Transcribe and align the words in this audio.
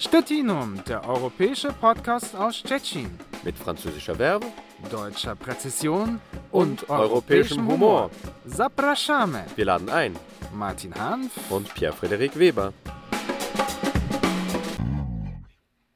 Stettinum, 0.00 0.82
der 0.88 1.06
europäische 1.06 1.74
Podcast 1.74 2.34
aus 2.34 2.56
Stettin. 2.56 3.10
Mit 3.44 3.54
französischer 3.54 4.14
Verbe, 4.14 4.46
deutscher 4.90 5.36
Präzision 5.36 6.22
und, 6.50 6.84
und 6.84 6.88
europäischem 6.88 7.68
Humor. 7.68 8.10
Zapraszamy. 8.46 9.42
Wir 9.56 9.66
laden 9.66 9.90
ein. 9.90 10.16
Martin 10.54 10.94
Hanf 10.94 11.50
und 11.50 11.74
Pierre-Frederik 11.74 12.38
Weber. 12.38 12.72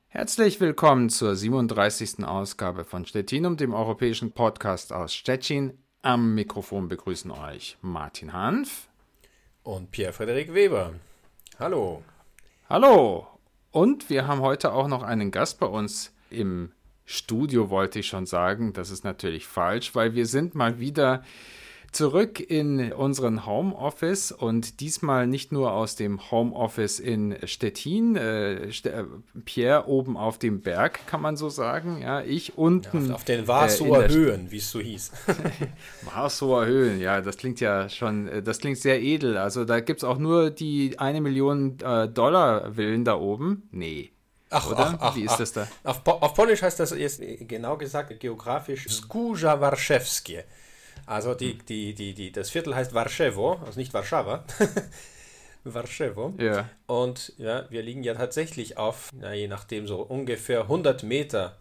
Herzlich 0.08 0.60
willkommen 0.60 1.08
zur 1.08 1.34
37. 1.34 2.26
Ausgabe 2.26 2.84
von 2.84 3.06
Stettinum, 3.06 3.56
dem 3.56 3.72
europäischen 3.72 4.32
Podcast 4.32 4.92
aus 4.92 5.14
Stettin. 5.14 5.78
Am 6.02 6.34
Mikrofon 6.34 6.88
begrüßen 6.88 7.30
euch 7.30 7.78
Martin 7.80 8.34
Hanf 8.34 8.86
und 9.62 9.90
Pierre-Frederik 9.92 10.52
Weber. 10.52 10.92
Hallo. 11.58 12.02
Hallo. 12.68 13.33
Und 13.74 14.08
wir 14.08 14.28
haben 14.28 14.40
heute 14.40 14.72
auch 14.72 14.86
noch 14.86 15.02
einen 15.02 15.32
Gast 15.32 15.58
bei 15.58 15.66
uns 15.66 16.12
im 16.30 16.70
Studio, 17.06 17.70
wollte 17.70 17.98
ich 17.98 18.06
schon 18.06 18.24
sagen. 18.24 18.72
Das 18.72 18.88
ist 18.88 19.02
natürlich 19.02 19.48
falsch, 19.48 19.96
weil 19.96 20.14
wir 20.14 20.26
sind 20.26 20.54
mal 20.54 20.78
wieder 20.78 21.24
zurück 21.94 22.40
in 22.40 22.92
unseren 22.92 23.46
Homeoffice 23.46 24.32
und 24.32 24.80
diesmal 24.80 25.26
nicht 25.26 25.52
nur 25.52 25.72
aus 25.72 25.96
dem 25.96 26.30
Homeoffice 26.30 26.98
in 26.98 27.36
Stettin, 27.44 28.16
äh, 28.16 28.72
St 28.72 28.86
äh, 28.86 29.04
Pierre 29.44 29.86
oben 29.88 30.16
auf 30.16 30.38
dem 30.38 30.60
Berg, 30.60 31.06
kann 31.06 31.22
man 31.22 31.36
so 31.36 31.48
sagen. 31.48 32.02
Ja, 32.02 32.20
ich 32.22 32.58
unten. 32.58 33.08
Ja, 33.08 33.14
auf, 33.14 33.24
den 33.24 33.46
Warsower 33.46 34.04
äh, 34.04 34.08
Höhen, 34.08 34.50
wie 34.50 34.58
es 34.58 34.70
so 34.70 34.80
hieß. 34.80 35.12
Warsower 36.14 36.66
Höhen, 36.66 37.00
ja, 37.00 37.20
das 37.20 37.36
klingt 37.36 37.60
ja 37.60 37.88
schon, 37.88 38.28
äh, 38.28 38.42
das 38.42 38.58
klingt 38.58 38.78
sehr 38.78 39.00
edel. 39.00 39.36
Also 39.36 39.64
da 39.64 39.80
gibt 39.80 40.00
es 40.00 40.04
auch 40.04 40.18
nur 40.18 40.50
die 40.50 40.98
eine 40.98 41.20
Million 41.20 41.78
äh, 41.80 42.08
Dollar 42.08 42.72
Villen 42.74 43.04
da 43.04 43.16
oben. 43.16 43.68
Nee. 43.70 44.10
Ach, 44.50 44.70
Oder? 44.70 44.78
Ach, 44.78 44.96
ach, 45.00 45.16
Wie 45.16 45.24
ist 45.24 45.32
ach. 45.32 45.38
das 45.38 45.52
da? 45.52 45.68
Auf, 45.82 46.06
auf 46.06 46.34
Polnisch 46.34 46.62
heißt 46.62 46.78
das 46.78 46.90
jetzt 46.96 47.20
genau 47.40 47.76
gesagt, 47.76 48.18
geografisch 48.20 48.86
Skórza 48.88 49.60
Warszewskie. 49.60 50.42
Also 51.06 51.34
die, 51.34 51.58
die, 51.58 51.94
die, 51.94 52.14
die, 52.14 52.32
das 52.32 52.50
Viertel 52.50 52.74
heißt 52.74 52.94
Warszewo, 52.94 53.60
also 53.64 53.78
nicht 53.78 53.92
Warszawa. 53.92 54.44
Warszewo. 55.64 56.34
Ja. 56.38 56.68
Und 56.86 57.32
ja, 57.38 57.66
wir 57.70 57.82
liegen 57.82 58.02
ja 58.02 58.14
tatsächlich 58.14 58.76
auf, 58.76 59.10
na, 59.18 59.34
je 59.34 59.48
nachdem, 59.48 59.86
so 59.86 60.00
ungefähr 60.02 60.62
100 60.62 61.02
Meter. 61.02 61.56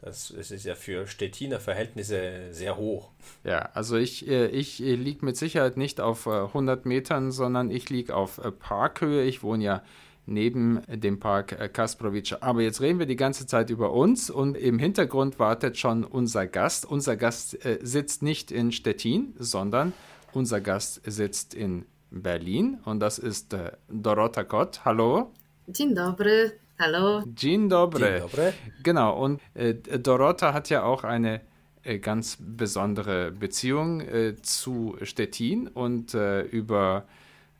Das, 0.00 0.32
das 0.36 0.52
ist 0.52 0.64
ja 0.64 0.76
für 0.76 1.08
Stettiner 1.08 1.58
Verhältnisse 1.58 2.52
sehr 2.52 2.76
hoch. 2.76 3.10
Ja, 3.42 3.70
also 3.74 3.96
ich, 3.96 4.28
äh, 4.28 4.46
ich 4.46 4.78
liege 4.78 5.24
mit 5.24 5.36
Sicherheit 5.36 5.76
nicht 5.76 6.00
auf 6.00 6.28
100 6.28 6.84
äh, 6.84 6.88
Metern, 6.88 7.32
sondern 7.32 7.72
ich 7.72 7.90
liege 7.90 8.14
auf 8.14 8.38
äh, 8.38 8.52
Parkhöhe. 8.52 9.24
Ich 9.24 9.42
wohne 9.42 9.64
ja 9.64 9.82
neben 10.28 10.80
dem 10.88 11.18
Park 11.18 11.52
äh, 11.52 11.68
Kasprovice. 11.68 12.34
Aber 12.40 12.60
jetzt 12.62 12.80
reden 12.80 12.98
wir 12.98 13.06
die 13.06 13.16
ganze 13.16 13.46
Zeit 13.46 13.70
über 13.70 13.92
uns 13.92 14.30
und 14.30 14.56
im 14.56 14.78
Hintergrund 14.78 15.38
wartet 15.38 15.78
schon 15.78 16.04
unser 16.04 16.46
Gast. 16.46 16.84
Unser 16.84 17.16
Gast 17.16 17.64
äh, 17.64 17.78
sitzt 17.82 18.22
nicht 18.22 18.50
in 18.50 18.70
Stettin, 18.70 19.34
sondern 19.38 19.92
unser 20.32 20.60
Gast 20.60 21.00
sitzt 21.04 21.54
in 21.54 21.86
Berlin 22.10 22.78
und 22.84 23.00
das 23.00 23.18
ist 23.18 23.52
äh, 23.54 23.72
Dorota 23.88 24.44
Kott. 24.44 24.84
Hallo. 24.84 25.32
Dzień 25.66 25.94
dobry. 25.94 26.52
Hallo. 26.78 27.22
Dzień 27.26 27.68
dobry. 27.68 28.00
Dzień 28.00 28.20
dobry. 28.20 28.52
Genau, 28.82 29.18
und 29.24 29.40
äh, 29.54 29.74
Dorota 29.74 30.54
hat 30.54 30.70
ja 30.70 30.84
auch 30.84 31.04
eine 31.04 31.40
äh, 31.82 31.98
ganz 31.98 32.38
besondere 32.40 33.32
Beziehung 33.32 34.00
äh, 34.00 34.36
zu 34.40 34.96
Stettin 35.02 35.68
und 35.68 36.14
über 36.14 37.04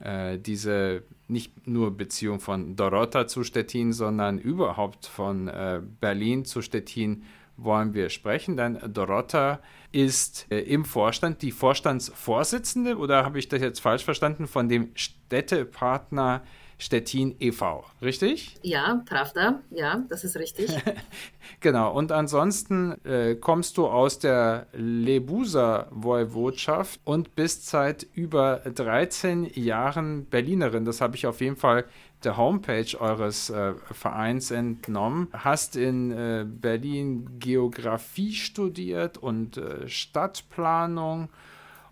diese 0.01 1.03
nicht 1.29 1.67
nur 1.67 1.97
Beziehung 1.97 2.41
von 2.41 2.75
Dorota 2.75 3.27
zu 3.27 3.45
Stettin, 3.45 3.93
sondern 3.93 4.39
überhaupt 4.39 5.07
von 5.07 5.49
äh, 5.49 5.81
Berlin 6.01 6.45
zu 6.45 6.63
Stettin 6.63 7.25
wollen 7.57 7.93
wir 7.93 8.09
sprechen, 8.09 8.57
denn 8.57 8.79
Dorota 8.87 9.61
ist 9.93 10.47
äh, 10.51 10.61
im 10.61 10.85
Vorstand 10.85 11.43
die 11.43 11.51
Vorstandsvorsitzende 11.51 12.97
oder 12.97 13.25
habe 13.25 13.39
ich 13.39 13.49
das 13.49 13.61
jetzt 13.61 13.81
falsch 13.81 14.05
verstanden 14.05 14.47
von 14.47 14.69
dem 14.69 14.91
Städtepartner 14.95 16.43
Stettin 16.81 17.35
e.V., 17.41 17.85
richtig? 18.01 18.55
Ja, 18.63 19.03
Pravda, 19.05 19.61
ja, 19.71 20.05
das 20.09 20.23
ist 20.23 20.37
richtig. 20.37 20.71
genau, 21.61 21.93
und 21.93 22.13
ansonsten 22.13 23.05
äh, 23.05 23.35
kommst 23.35 23.77
du 23.79 23.89
aus 23.89 24.21
der 24.21 24.69
Lebuser 24.73 25.89
Woiwodschaft 25.91 27.01
und 27.03 27.35
bist 27.35 27.67
seit 27.67 28.07
über 28.15 28.59
13 28.59 29.51
Jahren 29.55 30.27
Berlinerin. 30.27 30.85
Das 30.85 31.01
habe 31.01 31.17
ich 31.17 31.27
auf 31.27 31.41
jeden 31.41 31.57
Fall 31.57 31.85
der 32.23 32.37
Homepage 32.37 33.01
eures 33.01 33.51
äh, 33.51 33.75
Vereins 33.93 34.53
entnommen. 34.53 35.29
Hast 35.33 35.75
in 35.75 36.13
äh, 36.13 36.45
Berlin 36.47 37.39
Geografie 37.41 38.33
studiert 38.35 39.19
und 39.19 39.57
äh, 39.57 39.89
Stadtplanung 39.89 41.29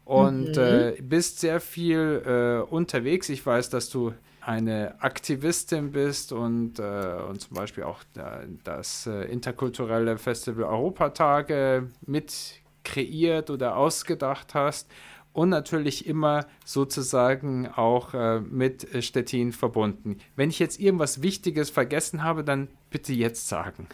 und 0.05 0.57
mhm. 0.57 0.59
Äh, 0.59 1.03
bist 1.03 1.41
sehr 1.41 1.61
viel 1.61 2.23
äh, 2.25 2.73
unterwegs. 2.73 3.29
Ich 3.29 3.45
weiß, 3.45 3.71
dass 3.71 3.91
du 3.91 4.13
eine 4.47 4.95
Aktivistin 5.03 5.91
bist 5.91 6.33
und, 6.33 6.79
äh, 6.79 7.17
und 7.29 7.41
zum 7.41 7.57
Beispiel 7.57 7.83
auch 7.83 7.99
das 8.63 9.09
äh, 9.09 9.25
interkulturelle 9.25 10.19
Festival 10.19 10.65
Europatage 10.65 11.91
mit 12.07 12.61
kreiert 12.85 13.51
oder 13.51 13.77
ausgedacht 13.77 14.55
hast 14.55 14.89
und 15.33 15.49
natürlich 15.49 16.07
immer 16.07 16.47
sozusagen 16.65 17.67
auch 17.67 18.15
äh, 18.15 18.41
mit 18.41 18.87
Stettin 19.05 19.53
verbunden. 19.53 20.19
Wenn 20.37 20.49
ich 20.49 20.61
jetzt 20.61 20.79
irgendwas 20.81 21.21
Wichtiges 21.21 21.69
vergessen 21.69 22.23
habe, 22.23 22.45
dann 22.45 22.69
bitte 22.89 23.13
jetzt 23.13 23.47
sagen. 23.47 23.87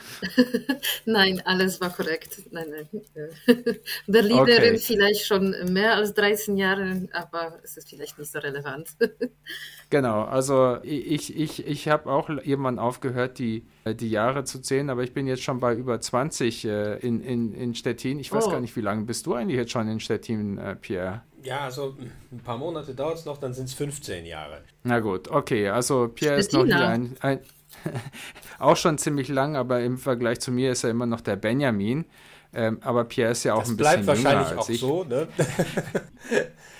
nein, 1.04 1.42
alles 1.44 1.80
war 1.80 1.90
korrekt. 1.90 2.42
Nein, 2.52 2.66
nein. 2.70 3.02
Berlinerin 4.06 4.74
okay. 4.74 4.78
vielleicht 4.78 5.26
schon 5.26 5.56
mehr 5.72 5.96
als 5.96 6.14
13 6.14 6.56
Jahre, 6.56 7.08
aber 7.12 7.58
es 7.64 7.76
ist 7.76 7.88
vielleicht 7.88 8.18
nicht 8.20 8.30
so 8.30 8.38
relevant. 8.38 8.90
genau, 9.92 10.24
also 10.24 10.78
ich, 10.82 11.36
ich, 11.36 11.66
ich 11.66 11.88
habe 11.88 12.10
auch 12.10 12.30
jemanden 12.42 12.80
aufgehört, 12.80 13.38
die, 13.38 13.64
die 13.86 14.10
Jahre 14.10 14.42
zu 14.44 14.60
zählen, 14.60 14.88
aber 14.88 15.02
ich 15.02 15.12
bin 15.12 15.26
jetzt 15.26 15.42
schon 15.42 15.60
bei 15.60 15.74
über 15.74 16.00
20 16.00 16.64
äh, 16.64 16.96
in, 16.96 17.20
in, 17.20 17.54
in 17.54 17.74
Stettin. 17.74 18.18
Ich 18.18 18.32
weiß 18.32 18.46
oh. 18.46 18.50
gar 18.50 18.60
nicht, 18.60 18.74
wie 18.74 18.80
lange 18.80 19.04
bist 19.04 19.26
du 19.26 19.34
eigentlich 19.34 19.58
jetzt 19.58 19.70
schon 19.70 19.86
in 19.88 20.00
Stettin, 20.00 20.56
äh, 20.56 20.74
Pierre? 20.76 21.22
Ja, 21.44 21.60
also 21.60 21.94
ein 22.32 22.40
paar 22.40 22.56
Monate 22.56 22.94
dauert 22.94 23.18
es 23.18 23.26
noch, 23.26 23.36
dann 23.36 23.52
sind 23.52 23.66
es 23.66 23.74
15 23.74 24.24
Jahre. 24.24 24.62
Na 24.82 25.00
gut, 25.00 25.28
okay. 25.28 25.68
Also 25.68 26.08
Pierre 26.08 26.42
Stettina. 26.42 26.62
ist 26.62 26.70
noch 26.70 26.76
hier 26.78 26.88
ein, 26.88 27.16
ein 27.20 27.40
auch 28.58 28.76
schon 28.76 28.96
ziemlich 28.96 29.28
lang, 29.28 29.56
aber 29.56 29.82
im 29.82 29.98
Vergleich 29.98 30.40
zu 30.40 30.52
mir 30.52 30.72
ist 30.72 30.84
er 30.84 30.90
immer 30.90 31.06
noch 31.06 31.20
der 31.20 31.36
Benjamin. 31.36 32.06
Ähm, 32.54 32.78
aber 32.82 33.04
Pierre 33.04 33.32
ist 33.32 33.44
ja 33.44 33.54
auch 33.54 33.60
das 33.60 33.70
ein 33.70 33.76
bisschen 33.76 34.04
bleibt 34.04 34.18
jünger 34.18 34.24
wahrscheinlich 34.24 34.58
als 34.58 34.58
auch 34.58 34.68
ich. 34.70 34.80
so, 34.80 35.04
ne? 35.04 35.28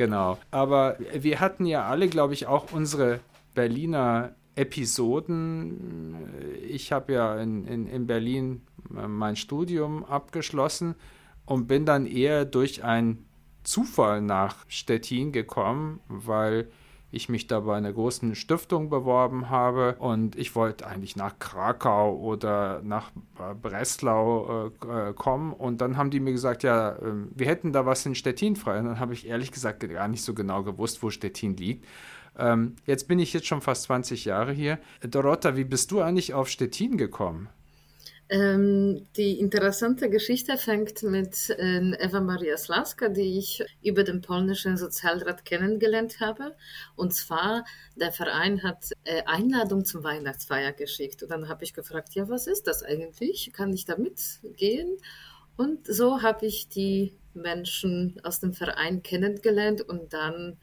genau. 0.00 0.38
Aber 0.50 0.96
wir 1.12 1.40
hatten 1.40 1.66
ja 1.66 1.84
alle, 1.84 2.08
glaube 2.08 2.32
ich, 2.32 2.46
auch 2.46 2.72
unsere 2.72 3.20
Berliner 3.54 4.34
Episoden. 4.54 6.16
Ich 6.66 6.90
habe 6.90 7.12
ja 7.12 7.36
in, 7.36 7.66
in, 7.66 7.86
in 7.86 8.06
Berlin 8.06 8.62
mein 8.88 9.36
Studium 9.36 10.04
abgeschlossen 10.04 10.94
und 11.44 11.66
bin 11.66 11.84
dann 11.84 12.06
eher 12.06 12.46
durch 12.46 12.82
einen 12.82 13.26
Zufall 13.62 14.22
nach 14.22 14.64
Stettin 14.68 15.32
gekommen, 15.32 16.00
weil 16.08 16.70
ich 17.10 17.28
mich 17.28 17.46
da 17.46 17.60
bei 17.60 17.76
einer 17.76 17.92
großen 17.92 18.34
Stiftung 18.34 18.88
beworben 18.88 19.50
habe 19.50 19.96
und 19.98 20.36
ich 20.36 20.54
wollte 20.54 20.86
eigentlich 20.86 21.16
nach 21.16 21.38
Krakau 21.38 22.16
oder 22.16 22.80
nach 22.82 23.10
äh, 23.38 23.54
Breslau 23.54 24.70
äh, 24.82 25.08
äh, 25.08 25.12
kommen 25.14 25.52
und 25.52 25.80
dann 25.80 25.96
haben 25.96 26.10
die 26.10 26.20
mir 26.20 26.32
gesagt, 26.32 26.62
ja, 26.62 26.92
äh, 26.92 27.12
wir 27.34 27.46
hätten 27.46 27.72
da 27.72 27.86
was 27.86 28.06
in 28.06 28.14
Stettin 28.14 28.56
frei 28.56 28.78
und 28.78 28.86
dann 28.86 29.00
habe 29.00 29.12
ich 29.12 29.26
ehrlich 29.26 29.50
gesagt 29.52 29.80
gar 29.80 30.08
nicht 30.08 30.22
so 30.22 30.34
genau 30.34 30.62
gewusst, 30.62 31.02
wo 31.02 31.10
Stettin 31.10 31.56
liegt. 31.56 31.86
Ähm, 32.38 32.76
jetzt 32.86 33.08
bin 33.08 33.18
ich 33.18 33.32
jetzt 33.32 33.46
schon 33.46 33.60
fast 33.60 33.84
20 33.84 34.24
Jahre 34.24 34.52
hier. 34.52 34.78
Dorota, 35.02 35.56
wie 35.56 35.64
bist 35.64 35.90
du 35.90 36.00
eigentlich 36.00 36.32
auf 36.32 36.48
Stettin 36.48 36.96
gekommen? 36.96 37.48
Ähm, 38.32 39.08
die 39.16 39.40
interessante 39.40 40.08
Geschichte 40.08 40.56
fängt 40.56 41.02
mit 41.02 41.50
äh, 41.50 41.96
Eva 41.98 42.20
Maria 42.20 42.56
Slaska, 42.56 43.08
die 43.08 43.38
ich 43.38 43.64
über 43.82 44.04
den 44.04 44.20
polnischen 44.20 44.76
Sozialrat 44.76 45.44
kennengelernt 45.44 46.20
habe. 46.20 46.54
Und 46.94 47.12
zwar, 47.12 47.64
der 47.96 48.12
Verein 48.12 48.62
hat 48.62 48.92
äh, 49.02 49.24
Einladung 49.26 49.84
zum 49.84 50.04
Weihnachtsfeier 50.04 50.72
geschickt. 50.72 51.24
Und 51.24 51.30
dann 51.30 51.48
habe 51.48 51.64
ich 51.64 51.74
gefragt, 51.74 52.14
ja, 52.14 52.28
was 52.28 52.46
ist 52.46 52.68
das 52.68 52.84
eigentlich? 52.84 53.50
Kann 53.52 53.72
ich 53.72 53.84
da 53.84 53.96
mitgehen? 53.96 54.96
Und 55.56 55.88
so 55.88 56.22
habe 56.22 56.46
ich 56.46 56.68
die 56.68 57.12
Menschen 57.34 58.20
aus 58.22 58.38
dem 58.38 58.52
Verein 58.52 59.02
kennengelernt 59.02 59.82
und 59.82 60.12
dann 60.12 60.56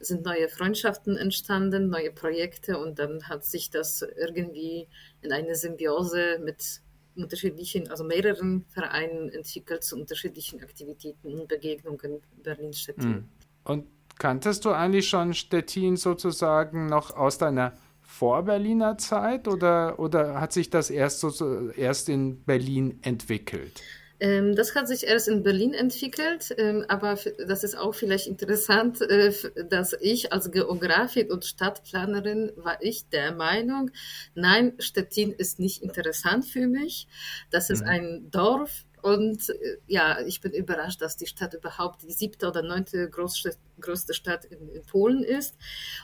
sind 0.00 0.24
neue 0.24 0.48
Freundschaften 0.48 1.18
entstanden, 1.18 1.90
neue 1.90 2.12
Projekte 2.12 2.78
und 2.78 2.98
dann 2.98 3.28
hat 3.28 3.44
sich 3.44 3.68
das 3.68 4.02
irgendwie 4.16 4.88
in 5.20 5.32
eine 5.32 5.54
Symbiose 5.54 6.40
mit 6.42 6.80
unterschiedlichen, 7.22 7.90
also 7.90 8.04
mehreren 8.04 8.64
Vereinen 8.68 9.28
entwickelt 9.30 9.84
zu 9.84 9.96
unterschiedlichen 9.96 10.62
Aktivitäten 10.62 11.34
und 11.34 11.48
Begegnungen 11.48 12.20
Berlin-Stettin. 12.42 13.14
Hm. 13.14 13.28
Und 13.64 13.86
kanntest 14.18 14.64
du 14.64 14.70
eigentlich 14.70 15.08
schon 15.08 15.34
Stettin 15.34 15.96
sozusagen 15.96 16.86
noch 16.86 17.16
aus 17.16 17.38
deiner 17.38 17.72
vor 18.02 18.42
Berliner 18.42 18.98
Zeit 18.98 19.46
oder, 19.46 19.98
oder 19.98 20.40
hat 20.40 20.52
sich 20.52 20.68
das 20.68 20.90
erst, 20.90 21.20
so, 21.20 21.70
erst 21.70 22.08
in 22.08 22.42
Berlin 22.42 22.98
entwickelt? 23.02 23.82
Ähm, 24.20 24.54
das 24.54 24.74
hat 24.74 24.86
sich 24.86 25.06
erst 25.06 25.28
in 25.28 25.42
Berlin 25.42 25.72
entwickelt, 25.72 26.54
ähm, 26.58 26.84
aber 26.88 27.18
das 27.46 27.64
ist 27.64 27.76
auch 27.76 27.94
vielleicht 27.94 28.26
interessant, 28.26 29.00
äh, 29.00 29.32
dass 29.68 29.94
ich 30.00 30.32
als 30.32 30.50
Geografin 30.50 31.30
und 31.30 31.44
Stadtplanerin 31.44 32.52
war 32.56 32.82
ich 32.82 33.08
der 33.08 33.32
Meinung, 33.32 33.90
nein, 34.34 34.74
Stettin 34.78 35.32
ist 35.32 35.58
nicht 35.58 35.82
interessant 35.82 36.44
für 36.44 36.66
mich. 36.66 37.08
Das 37.50 37.70
ist 37.70 37.82
mhm. 37.82 37.88
ein 37.88 38.30
Dorf, 38.30 38.84
und 39.02 39.48
äh, 39.48 39.78
ja, 39.86 40.20
ich 40.20 40.40
bin 40.40 40.52
überrascht, 40.52 41.00
dass 41.00 41.16
die 41.16 41.26
Stadt 41.26 41.54
überhaupt 41.54 42.02
die 42.02 42.12
siebte 42.12 42.48
oder 42.48 42.62
neunte 42.62 43.08
größte, 43.08 43.54
größte 43.80 44.14
Stadt 44.14 44.44
in, 44.44 44.68
in, 44.68 44.84
Polen 44.84 45.22
ist. 45.22 45.56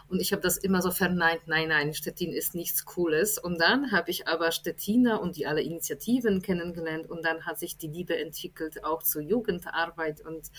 Und 0.09 0.21
ich 0.21 0.33
habe 0.33 0.43
das 0.43 0.57
immer 0.57 0.83
so 0.83 0.91
verneint, 0.91 1.43
nein, 1.47 1.69
nein, 1.69 1.95
Stettin 1.95 2.33
ist 2.33 2.55
nichts 2.55 2.85
Cooles. 2.85 3.39
Und 3.39 3.61
dann 3.61 3.93
habe 3.93 4.11
ich 4.11 4.29
aber 4.29 4.53
Stettiner 4.53 5.21
und 5.21 5.37
die 5.37 5.47
alle 5.47 5.63
Initiativen 5.63 6.43
kennengelernt 6.43 7.09
und 7.09 7.25
dann 7.25 7.47
hat 7.47 7.59
sich 7.59 7.77
die 7.77 7.89
Liebe 7.89 8.17
entwickelt 8.19 8.85
auch 8.85 9.03
zur 9.03 9.23
Jugendarbeit. 9.23 10.21
Und 10.21 10.51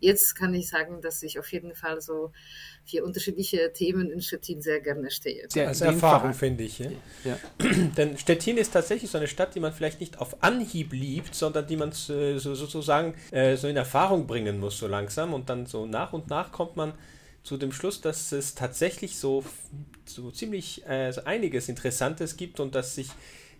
jetzt 0.00 0.34
kann 0.34 0.54
ich 0.54 0.68
sagen, 0.68 1.00
dass 1.00 1.22
ich 1.22 1.38
auf 1.38 1.52
jeden 1.52 1.74
Fall 1.74 2.00
so 2.00 2.32
für 2.86 3.02
unterschiedliche 3.04 3.72
Themen 3.72 4.10
in 4.10 4.20
Stettin 4.20 4.60
sehr 4.60 4.80
gerne 4.80 5.10
stehe. 5.10 5.48
Der, 5.54 5.68
Als 5.68 5.80
Erfahrung 5.80 6.34
finde 6.34 6.64
ich. 6.64 6.78
Ja? 6.78 6.90
Ja. 7.24 7.38
Denn 7.96 8.18
Stettin 8.18 8.58
ist 8.58 8.72
tatsächlich 8.72 9.10
so 9.10 9.18
eine 9.18 9.26
Stadt, 9.26 9.54
die 9.54 9.60
man 9.60 9.72
vielleicht 9.72 10.00
nicht 10.00 10.18
auf 10.18 10.42
Anhieb 10.42 10.92
liebt, 10.92 11.34
sondern 11.34 11.66
die 11.66 11.76
man 11.76 11.90
äh, 11.90 12.38
so, 12.38 12.54
sozusagen 12.54 13.14
äh, 13.30 13.56
so 13.56 13.68
in 13.68 13.76
Erfahrung 13.76 14.26
bringen 14.26 14.60
muss, 14.60 14.78
so 14.78 14.86
langsam. 14.86 15.32
Und 15.32 15.48
dann 15.48 15.66
so 15.66 15.86
nach 15.86 16.12
und 16.12 16.28
nach 16.28 16.52
kommt 16.52 16.63
man 16.76 16.94
zu 17.42 17.56
dem 17.56 17.72
Schluss, 17.72 18.00
dass 18.00 18.32
es 18.32 18.54
tatsächlich 18.54 19.18
so, 19.18 19.44
so 20.06 20.30
ziemlich 20.30 20.86
äh, 20.86 21.12
so 21.12 21.24
einiges 21.24 21.68
Interessantes 21.68 22.36
gibt 22.36 22.58
und 22.58 22.74
dass 22.74 22.94
sich 22.94 23.08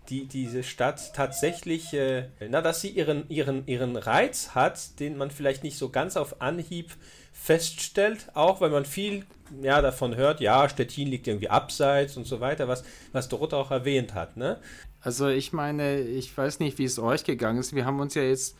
die, 0.09 0.25
diese 0.25 0.63
Stadt 0.63 1.13
tatsächlich, 1.13 1.93
äh, 1.93 2.29
na, 2.49 2.61
dass 2.61 2.81
sie 2.81 2.89
ihren, 2.89 3.29
ihren, 3.29 3.65
ihren 3.67 3.95
Reiz 3.95 4.49
hat, 4.55 4.99
den 4.99 5.17
man 5.17 5.31
vielleicht 5.31 5.63
nicht 5.63 5.77
so 5.77 5.89
ganz 5.89 6.17
auf 6.17 6.41
Anhieb 6.41 6.91
feststellt, 7.33 8.27
auch 8.33 8.61
weil 8.61 8.69
man 8.69 8.85
viel 8.85 9.25
ja, 9.61 9.81
davon 9.81 10.15
hört, 10.15 10.39
ja, 10.41 10.67
Stettin 10.67 11.07
liegt 11.07 11.27
irgendwie 11.27 11.49
abseits 11.49 12.17
und 12.17 12.25
so 12.25 12.39
weiter, 12.39 12.67
was, 12.67 12.83
was 13.11 13.29
Dorota 13.29 13.57
auch 13.57 13.71
erwähnt 13.71 14.13
hat. 14.13 14.37
Ne? 14.37 14.59
Also 15.01 15.27
ich 15.27 15.53
meine, 15.53 15.99
ich 15.99 16.35
weiß 16.35 16.59
nicht, 16.59 16.77
wie 16.79 16.85
es 16.85 16.97
euch 16.97 17.23
gegangen 17.23 17.59
ist. 17.59 17.75
Wir 17.75 17.85
haben 17.85 17.99
uns 17.99 18.15
ja 18.15 18.23
jetzt 18.23 18.55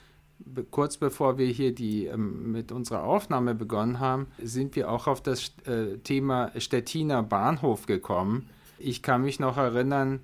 kurz 0.71 0.97
bevor 0.97 1.37
wir 1.37 1.47
hier 1.47 1.73
die 1.73 2.05
ähm, 2.05 2.51
mit 2.51 2.71
unserer 2.71 3.03
Aufnahme 3.03 3.55
begonnen 3.55 3.99
haben, 3.99 4.27
sind 4.41 4.75
wir 4.75 4.89
auch 4.89 5.07
auf 5.07 5.21
das 5.21 5.53
äh, 5.65 5.97
Thema 5.97 6.51
Stettiner 6.57 7.23
Bahnhof 7.23 7.85
gekommen. 7.85 8.49
Ich 8.77 9.01
kann 9.01 9.21
mich 9.21 9.39
noch 9.39 9.57
erinnern, 9.57 10.19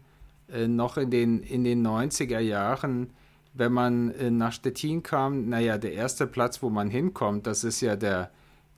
äh, 0.52 0.68
noch 0.68 0.98
in 0.98 1.10
den, 1.10 1.44
in 1.44 1.64
den 1.64 1.86
90er 1.86 2.40
Jahren, 2.40 3.12
wenn 3.54 3.72
man 3.72 4.12
äh, 4.12 4.32
nach 4.32 4.54
Stettin 4.54 5.04
kam, 5.04 5.50
naja, 5.50 5.78
der 5.78 5.94
erste 5.94 6.28
Platz, 6.28 6.62
wo 6.62 6.70
man 6.70 6.90
hinkommt, 6.90 7.48
das 7.48 7.64
ist 7.64 7.82
ja 7.82 7.96
der, 7.96 8.32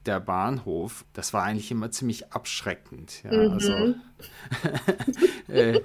der 0.05 0.19
Bahnhof. 0.19 1.05
Das 1.13 1.33
war 1.33 1.43
eigentlich 1.43 1.71
immer 1.71 1.91
ziemlich 1.91 2.31
abschreckend. 2.31 3.23
Ja, 3.23 3.31
mhm. 3.31 3.53
also, 3.53 3.95
äh, 5.47 5.81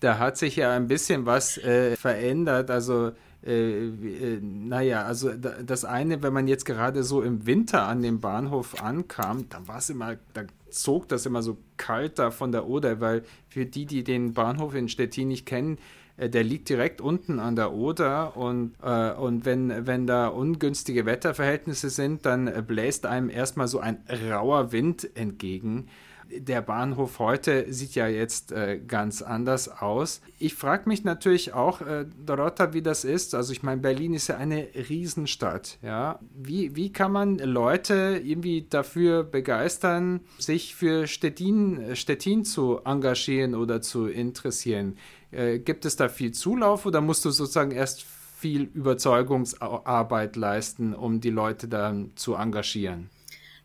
da 0.00 0.18
hat 0.18 0.36
sich 0.36 0.56
ja 0.56 0.72
ein 0.72 0.88
bisschen 0.88 1.26
was 1.26 1.58
äh, 1.58 1.96
verändert. 1.96 2.70
Also 2.70 3.12
äh, 3.44 3.86
äh, 3.86 4.40
naja, 4.40 5.04
also 5.04 5.30
das 5.32 5.84
eine, 5.84 6.22
wenn 6.22 6.32
man 6.32 6.48
jetzt 6.48 6.64
gerade 6.64 7.04
so 7.04 7.22
im 7.22 7.46
Winter 7.46 7.86
an 7.86 8.02
dem 8.02 8.20
Bahnhof 8.20 8.82
ankam, 8.82 9.48
dann 9.48 9.68
war 9.68 9.78
es 9.78 9.90
immer, 9.90 10.16
da 10.34 10.42
zog 10.70 11.08
das 11.08 11.24
immer 11.24 11.42
so 11.42 11.56
kalt 11.76 12.18
da 12.18 12.30
von 12.30 12.50
der 12.52 12.66
Oder, 12.66 13.00
weil 13.00 13.22
für 13.48 13.64
die, 13.64 13.86
die 13.86 14.02
den 14.02 14.34
Bahnhof 14.34 14.74
in 14.74 14.88
Stettin 14.88 15.28
nicht 15.28 15.46
kennen, 15.46 15.78
äh, 16.16 16.28
der 16.28 16.42
liegt 16.42 16.68
direkt 16.68 17.00
unten 17.00 17.38
an 17.38 17.54
der 17.54 17.72
Oder 17.72 18.36
und, 18.36 18.74
äh, 18.82 19.12
und 19.12 19.44
wenn, 19.44 19.86
wenn 19.86 20.06
da 20.08 20.26
ungünstige 20.28 21.06
Wetterverhältnisse 21.06 21.90
sind, 21.90 22.26
dann 22.26 22.52
bläst 22.66 23.06
einem 23.06 23.30
erstmal 23.30 23.68
so 23.68 23.78
ein 23.78 23.98
rauer 24.28 24.72
Wind 24.72 25.16
entgegen 25.16 25.88
der 26.30 26.62
Bahnhof 26.62 27.18
heute 27.18 27.72
sieht 27.72 27.94
ja 27.94 28.06
jetzt 28.06 28.52
äh, 28.52 28.78
ganz 28.78 29.22
anders 29.22 29.68
aus. 29.68 30.20
Ich 30.38 30.54
frage 30.54 30.88
mich 30.88 31.04
natürlich 31.04 31.54
auch, 31.54 31.80
äh, 31.80 32.06
Dorota, 32.24 32.72
wie 32.72 32.82
das 32.82 33.04
ist. 33.04 33.34
Also 33.34 33.52
ich 33.52 33.62
meine, 33.62 33.80
Berlin 33.80 34.14
ist 34.14 34.28
ja 34.28 34.36
eine 34.36 34.68
Riesenstadt. 34.74 35.78
Ja? 35.82 36.18
Wie, 36.34 36.76
wie 36.76 36.92
kann 36.92 37.12
man 37.12 37.38
Leute 37.38 38.20
irgendwie 38.22 38.66
dafür 38.68 39.24
begeistern, 39.24 40.20
sich 40.38 40.74
für 40.74 41.06
Stettin, 41.06 41.96
Stettin 41.96 42.44
zu 42.44 42.80
engagieren 42.84 43.54
oder 43.54 43.80
zu 43.80 44.06
interessieren? 44.06 44.96
Äh, 45.30 45.58
gibt 45.58 45.84
es 45.84 45.96
da 45.96 46.08
viel 46.08 46.32
Zulauf 46.32 46.86
oder 46.86 47.00
musst 47.00 47.24
du 47.24 47.30
sozusagen 47.30 47.70
erst 47.70 48.04
viel 48.38 48.62
Überzeugungsarbeit 48.74 50.36
leisten, 50.36 50.94
um 50.94 51.20
die 51.20 51.30
Leute 51.30 51.68
dann 51.68 52.12
zu 52.14 52.34
engagieren? 52.34 53.10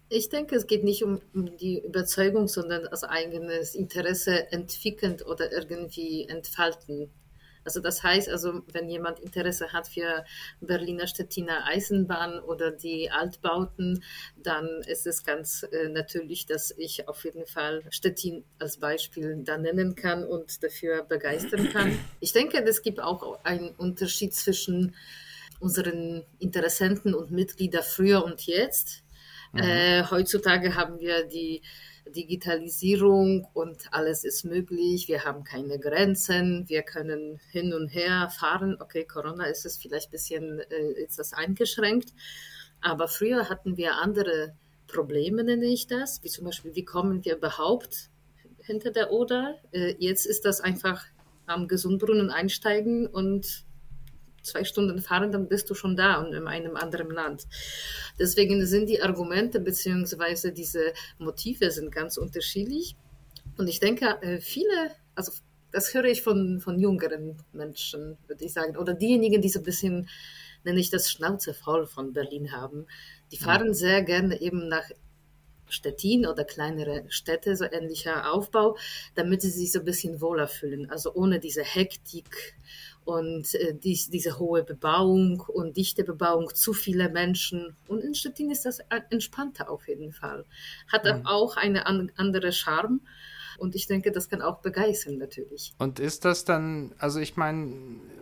Ich 0.10 0.30
denke, 0.30 0.56
es 0.56 0.68
geht 0.68 0.84
nicht 0.84 1.04
um, 1.04 1.22
die 1.34 1.80
Überzeugung, 1.80 2.48
sondern 2.48 2.88
als 2.88 3.04
eigenes 3.04 3.74
Interesse 3.74 4.52
entwickeln 4.52 5.22
oder 5.22 5.52
irgendwie 5.52 6.28
entfalten. 6.28 7.10
Also 7.66 7.80
das 7.80 8.04
heißt, 8.04 8.30
also 8.30 8.62
wenn 8.72 8.90
jemand 8.90 9.20
Interesse 9.20 9.72
hat 9.72 9.88
für 9.88 10.26
Berliner 10.60 11.08
Stettiner 11.08 11.66
Eisenbahn 11.66 12.40
oder 12.40 12.72
die 12.72 13.10
Altbauten, 13.10 14.04
dann 14.36 14.68
ist 14.88 15.08
es 15.08 15.24
ganz 15.24 15.64
äh, 15.72 15.88
natürlich, 15.90 16.46
dass 16.46 16.72
ich 16.72 17.08
auf 17.08 17.24
jeden 17.24 17.46
Fall 17.46 17.84
Stettin 17.90 18.44
als 18.60 18.78
Beispiel 18.78 19.42
da 19.44 19.58
nennen 19.58 19.96
kann 19.96 20.26
und 20.26 20.64
dafür 20.64 21.04
begeistern 21.04 21.70
kann. 21.70 21.98
Ich 22.20 22.34
denke, 22.34 22.62
es 22.64 22.82
gibt 22.82 23.00
auch 23.00 23.44
einen 23.44 23.70
Unterschied 23.70 24.34
zwischen 24.34 24.96
unseren 25.60 26.26
Interessenten 26.40 27.14
und 27.14 27.32
Mitgliedern 27.32 27.84
früher 27.84 28.26
und 28.26 28.46
jetzt. 28.46 29.03
Mhm. 29.54 29.60
Äh, 29.60 30.04
heutzutage 30.10 30.76
haben 30.76 31.00
wir 31.00 31.26
die 31.26 31.62
Digitalisierung 32.08 33.48
und 33.54 33.78
alles 33.92 34.24
ist 34.24 34.44
möglich. 34.44 35.08
Wir 35.08 35.24
haben 35.24 35.44
keine 35.44 35.80
Grenzen. 35.80 36.68
Wir 36.68 36.82
können 36.84 37.40
hin 37.52 37.74
und 37.74 37.90
her 37.90 38.30
fahren. 38.30 38.78
Okay, 38.80 39.06
Corona 39.06 39.46
ist 39.46 39.66
es 39.66 39.78
vielleicht 39.78 40.10
ein 40.10 40.12
bisschen 40.12 40.60
äh, 40.60 41.04
ist 41.04 41.20
das 41.20 41.34
eingeschränkt. 41.34 42.14
Aber 42.82 43.08
früher 43.08 43.50
hatten 43.50 43.78
wir 43.78 43.96
andere 43.96 44.56
Probleme, 44.88 45.44
nenne 45.44 45.66
ich 45.66 45.88
das. 45.88 46.22
Wie 46.24 46.30
zum 46.30 46.46
Beispiel, 46.46 46.76
wie 46.76 46.86
kommen 46.86 47.24
wir 47.24 47.38
überhaupt 47.38 48.10
hinter 48.60 48.92
der 48.92 49.12
Oder? 49.12 49.56
Äh, 49.72 49.96
jetzt 50.00 50.26
ist 50.26 50.46
das 50.46 50.62
einfach 50.62 51.06
am 51.46 51.68
Gesundbrunnen 51.68 52.30
einsteigen 52.30 53.08
und 53.08 53.66
zwei 54.44 54.64
Stunden 54.64 55.02
fahren, 55.02 55.32
dann 55.32 55.48
bist 55.48 55.70
du 55.70 55.74
schon 55.74 55.96
da 55.96 56.22
und 56.22 56.34
in 56.34 56.48
einem 56.48 56.76
anderen 56.76 57.10
Land. 57.10 57.48
Deswegen 58.20 58.66
sind 58.66 58.88
die 58.90 59.02
Argumente 59.02 59.60
bzw. 59.60 60.52
diese 60.52 60.94
Motive 61.18 61.72
sind 61.72 61.92
ganz 61.92 62.18
unterschiedlich. 62.18 62.96
Und 63.58 63.68
ich 63.68 63.80
denke, 63.80 64.22
äh, 64.22 64.40
viele, 64.40 64.92
also 65.16 65.32
das 65.72 65.94
höre 65.94 66.06
ich 66.06 66.22
von, 66.22 66.60
von 66.62 66.80
jüngeren 66.80 67.38
Menschen, 67.52 68.18
würde 68.28 68.46
ich 68.46 68.54
sagen, 68.54 68.78
oder 68.78 68.94
diejenigen, 68.94 69.42
die 69.42 69.50
so 69.50 69.60
ein 69.60 69.64
bisschen, 69.64 70.08
nenne 70.64 70.80
ich 70.80 70.92
das, 70.92 71.12
Schnauze 71.12 71.54
voll 71.54 71.88
von 71.88 72.14
Berlin 72.14 72.52
haben, 72.52 72.86
die 73.32 73.38
fahren 73.38 73.70
ja. 73.70 73.74
sehr 73.74 74.02
gerne 74.04 74.40
eben 74.40 74.68
nach 74.68 74.84
Stettin 75.68 76.28
oder 76.28 76.44
kleinere 76.44 77.06
Städte, 77.10 77.56
so 77.56 77.66
ähnlicher 77.66 78.32
Aufbau, 78.32 78.78
damit 79.16 79.42
sie 79.42 79.50
sich 79.50 79.72
so 79.72 79.80
ein 79.80 79.86
bisschen 79.86 80.22
wohler 80.22 80.48
fühlen. 80.48 80.90
Also 80.90 81.14
ohne 81.14 81.40
diese 81.40 81.64
Hektik 81.64 82.56
und 83.06 83.54
äh, 83.56 83.74
dies, 83.76 84.10
diese 84.10 84.40
hohe 84.40 84.64
Bebauung 84.64 85.42
und 85.42 85.78
dichte 85.78 86.04
Bebauung, 86.04 86.50
zu 86.54 86.74
viele 86.74 87.10
Menschen. 87.10 87.76
Und 87.88 88.02
in 88.02 88.16
Stettin 88.16 88.52
ist 88.52 88.66
das 88.66 88.80
entspannter 89.10 89.70
auf 89.70 89.88
jeden 89.88 90.12
Fall. 90.12 90.46
Hat 90.92 91.06
mhm. 91.06 91.26
auch 91.26 91.58
eine 91.58 91.86
an, 91.86 92.12
andere 92.16 92.52
Charme. 92.52 93.02
Und 93.58 93.76
ich 93.76 93.88
denke, 93.88 94.12
das 94.12 94.30
kann 94.30 94.42
auch 94.42 94.62
begeistern 94.62 95.18
natürlich. 95.18 95.74
Und 95.78 96.00
ist 96.00 96.26
das 96.26 96.44
dann, 96.44 96.94
also 96.98 97.20
ich 97.20 97.38
meine, 97.38 97.74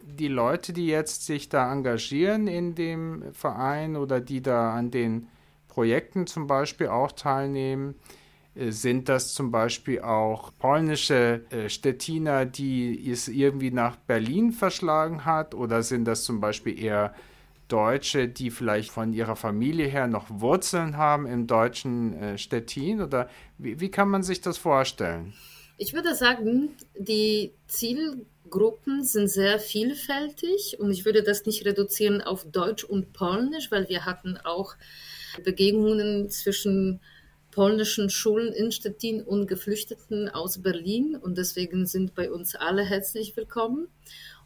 die 0.04 0.28
Leute, 0.28 0.74
die 0.74 0.88
jetzt 0.88 1.26
sich 1.26 1.50
da 1.50 1.72
engagieren 1.72 2.48
in 2.48 2.76
dem 2.76 3.34
Verein 3.34 3.96
oder 3.96 4.20
die 4.20 4.42
da 4.42 4.74
an 4.74 4.92
den 4.92 5.28
Projekten 5.68 6.28
zum 6.28 6.48
Beispiel 6.48 6.88
auch 6.88 7.14
teilnehmen, 7.14 7.96
sind 8.55 9.08
das 9.08 9.34
zum 9.34 9.51
Beispiel 9.51 10.01
auch 10.01 10.51
polnische 10.60 11.41
äh, 11.51 11.70
Stettiner, 11.70 12.46
die 12.46 13.10
es 13.10 13.27
irgendwie 13.27 13.72
nach 13.72 13.96
Berlin 13.96 14.51
verschlagen 14.51 15.25
hat? 15.25 15.55
Oder 15.55 15.84
sind 15.84 16.05
das 16.05 16.24
zum 16.25 16.41
Beispiel 16.41 16.77
eher 16.77 17.15
Deutsche, 17.70 18.27
die 18.27 18.51
vielleicht 18.51 18.91
von 18.91 19.13
ihrer 19.13 19.38
Familie 19.38 19.88
her 19.88 20.08
noch 20.08 20.25
Wurzeln 20.29 20.98
haben 20.98 21.27
im 21.27 21.48
deutschen 21.48 22.13
äh, 22.13 22.38
Stettin? 22.38 23.01
Oder 23.01 23.29
wie, 23.58 23.79
wie 23.79 23.89
kann 23.89 24.10
man 24.10 24.24
sich 24.24 24.41
das 24.41 24.58
vorstellen? 24.58 25.34
Ich 25.77 25.93
würde 25.93 26.13
sagen, 26.13 26.75
die 26.98 27.53
Zielgruppen 27.67 29.05
sind 29.05 29.29
sehr 29.29 29.60
vielfältig 29.60 30.77
und 30.77 30.91
ich 30.91 31.05
würde 31.05 31.24
das 31.24 31.46
nicht 31.46 31.65
reduzieren 31.65 32.22
auf 32.22 32.46
Deutsch 32.51 32.84
und 32.84 33.13
Polnisch, 33.13 33.72
weil 33.72 33.88
wir 33.88 34.05
hatten 34.05 34.38
auch 34.43 34.75
Begegnungen 35.43 36.29
zwischen 36.29 37.00
polnischen 37.51 38.10
Schulen 38.10 38.53
in 38.53 38.72
Stettin 38.72 39.22
und 39.22 39.48
Geflüchteten 39.48 40.29
aus 40.29 40.62
Berlin 40.62 41.15
und 41.15 41.38
deswegen 41.38 41.86
sind 41.86 42.15
bei 42.15 42.31
uns 42.31 42.55
alle 42.55 42.84
herzlich 42.84 43.36
willkommen. 43.36 43.89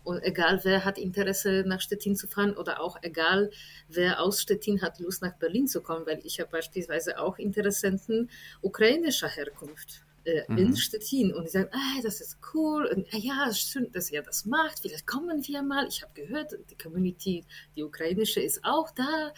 Und 0.03 0.21
egal 0.24 0.59
wer 0.63 0.85
hat 0.85 0.97
Interesse 0.97 1.63
nach 1.65 1.81
Stettin 1.81 2.15
zu 2.15 2.27
fahren 2.27 2.55
oder 2.55 2.81
auch 2.81 2.97
egal 3.01 3.51
wer 3.88 4.21
aus 4.21 4.41
Stettin 4.41 4.81
hat 4.81 5.00
Lust 5.00 5.21
nach 5.21 5.35
Berlin 5.38 5.67
zu 5.67 5.81
kommen, 5.81 6.05
weil 6.05 6.19
ich 6.24 6.39
habe 6.39 6.51
beispielsweise 6.51 7.19
auch 7.19 7.38
Interessenten 7.39 8.29
ukrainischer 8.62 9.29
Herkunft 9.29 10.05
äh, 10.25 10.44
mhm. 10.48 10.58
in 10.58 10.75
Stettin 10.75 11.34
und 11.34 11.46
die 11.46 11.50
sagen, 11.50 11.70
ah, 11.72 12.01
das 12.03 12.22
ist 12.22 12.38
cool 12.53 12.86
und 12.86 13.08
ah, 13.13 13.17
ja, 13.17 13.53
schön, 13.53 13.91
dass 13.91 14.12
ihr 14.12 14.22
das 14.22 14.46
macht, 14.46 14.79
vielleicht 14.79 15.08
kommen 15.08 15.48
wir 15.48 15.62
mal. 15.62 15.88
Ich 15.88 16.01
habe 16.01 16.13
gehört, 16.13 16.55
die 16.70 16.77
Community, 16.77 17.44
die 17.75 17.84
ukrainische 17.84 18.41
ist 18.41 18.63
auch 18.63 18.91
da 18.91 19.34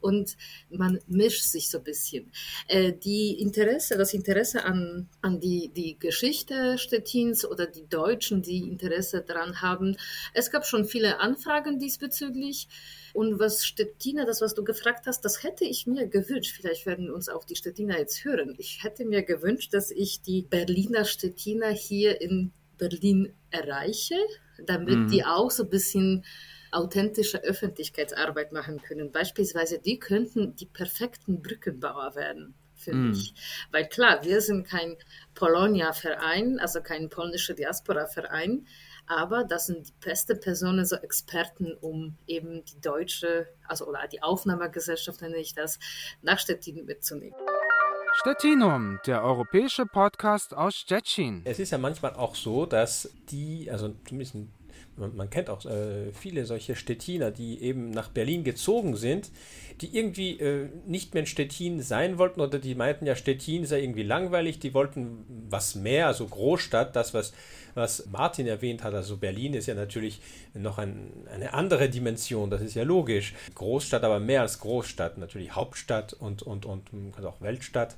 und 0.00 0.36
man 0.70 1.00
mischt 1.06 1.44
sich 1.44 1.70
so 1.70 1.78
ein 1.78 1.84
bisschen. 1.84 2.30
Äh, 2.68 2.92
die 2.92 3.40
Interesse, 3.40 3.96
das 3.96 4.14
Interesse 4.14 4.64
an, 4.64 5.08
an 5.22 5.40
die, 5.40 5.68
die 5.68 5.98
Geschichte 5.98 6.78
Stettins 6.78 7.44
oder 7.44 7.66
die 7.66 7.88
Deutschen, 7.88 8.42
die 8.42 8.68
Interesse 8.68 9.22
daran 9.22 9.60
haben, 9.62 9.96
es 10.34 10.50
gab 10.50 10.66
schon 10.66 10.84
viele 10.84 11.20
Anfragen 11.20 11.78
diesbezüglich. 11.78 12.68
Und 13.16 13.38
was 13.38 13.64
Stettiner, 13.64 14.26
das, 14.26 14.42
was 14.42 14.52
du 14.52 14.62
gefragt 14.62 15.06
hast, 15.06 15.24
das 15.24 15.42
hätte 15.42 15.64
ich 15.64 15.86
mir 15.86 16.06
gewünscht. 16.06 16.54
Vielleicht 16.54 16.84
werden 16.84 17.10
uns 17.10 17.30
auch 17.30 17.46
die 17.46 17.56
Stettiner 17.56 17.98
jetzt 17.98 18.26
hören. 18.26 18.54
Ich 18.58 18.84
hätte 18.84 19.06
mir 19.06 19.22
gewünscht, 19.22 19.72
dass 19.72 19.90
ich 19.90 20.20
die 20.20 20.42
Berliner 20.42 21.06
Stettiner 21.06 21.70
hier 21.70 22.20
in 22.20 22.52
Berlin 22.76 23.32
erreiche, 23.48 24.16
damit 24.66 24.98
mhm. 24.98 25.08
die 25.08 25.24
auch 25.24 25.50
so 25.50 25.62
ein 25.62 25.70
bisschen 25.70 26.26
authentische 26.72 27.42
Öffentlichkeitsarbeit 27.42 28.52
machen 28.52 28.82
können. 28.82 29.12
Beispielsweise, 29.12 29.78
die 29.78 29.98
könnten 29.98 30.54
die 30.54 30.66
perfekten 30.66 31.40
Brückenbauer 31.40 32.16
werden 32.16 32.54
für 32.74 32.92
mm. 32.92 33.08
mich. 33.08 33.32
Weil 33.70 33.88
klar, 33.88 34.24
wir 34.24 34.42
sind 34.42 34.68
kein 34.68 34.96
Polonia-Verein, 35.34 36.58
also 36.58 36.82
kein 36.82 37.08
polnischer 37.08 37.54
Diaspora-Verein, 37.54 38.66
aber 39.06 39.44
das 39.44 39.66
sind 39.66 39.88
die 39.88 39.92
besten 40.04 40.40
Personen, 40.40 40.84
so 40.84 40.96
Experten, 40.96 41.72
um 41.80 42.16
eben 42.26 42.64
die 42.64 42.80
deutsche, 42.80 43.48
also 43.66 43.86
oder 43.86 44.06
die 44.08 44.22
Aufnahmegesellschaft 44.22 45.20
nenne 45.22 45.36
ich 45.36 45.54
das, 45.54 45.78
nach 46.22 46.38
Stettin 46.38 46.84
mitzunehmen. 46.84 47.38
Stettinum, 48.14 48.98
der 49.06 49.22
europäische 49.22 49.84
Podcast 49.84 50.54
aus 50.54 50.74
Stettin. 50.74 51.42
Es 51.44 51.58
ist 51.58 51.70
ja 51.70 51.78
manchmal 51.78 52.14
auch 52.14 52.34
so, 52.34 52.64
dass 52.64 53.10
die, 53.30 53.70
also 53.70 53.94
zumindest 54.08 54.36
man, 54.96 55.16
man 55.16 55.30
kennt 55.30 55.50
auch 55.50 55.64
äh, 55.64 56.12
viele 56.12 56.46
solche 56.46 56.76
Stettiner, 56.76 57.30
die 57.30 57.62
eben 57.62 57.90
nach 57.90 58.08
Berlin 58.08 58.44
gezogen 58.44 58.96
sind, 58.96 59.30
die 59.80 59.96
irgendwie 59.96 60.38
äh, 60.40 60.68
nicht 60.86 61.14
mehr 61.14 61.22
in 61.22 61.26
Stettin 61.26 61.82
sein 61.82 62.18
wollten 62.18 62.40
oder 62.40 62.58
die 62.58 62.74
meinten 62.74 63.06
ja, 63.06 63.14
Stettin 63.14 63.66
sei 63.66 63.82
irgendwie 63.82 64.02
langweilig, 64.02 64.58
die 64.58 64.74
wollten 64.74 65.24
was 65.48 65.74
mehr, 65.74 66.06
also 66.06 66.26
Großstadt, 66.26 66.96
das, 66.96 67.14
was 67.14 67.32
was 67.76 68.06
Martin 68.06 68.46
erwähnt 68.46 68.82
hat, 68.82 68.94
also 68.94 69.18
Berlin 69.18 69.52
ist 69.52 69.66
ja 69.66 69.74
natürlich 69.74 70.20
noch 70.54 70.78
ein, 70.78 71.12
eine 71.30 71.52
andere 71.52 71.90
Dimension, 71.90 72.48
das 72.48 72.62
ist 72.62 72.74
ja 72.74 72.84
logisch. 72.84 73.34
Großstadt, 73.54 74.02
aber 74.02 74.18
mehr 74.18 74.40
als 74.40 74.60
Großstadt, 74.60 75.18
natürlich 75.18 75.54
Hauptstadt 75.54 76.14
und, 76.14 76.42
und, 76.42 76.64
und 76.64 76.90
auch 77.22 77.42
Weltstadt. 77.42 77.96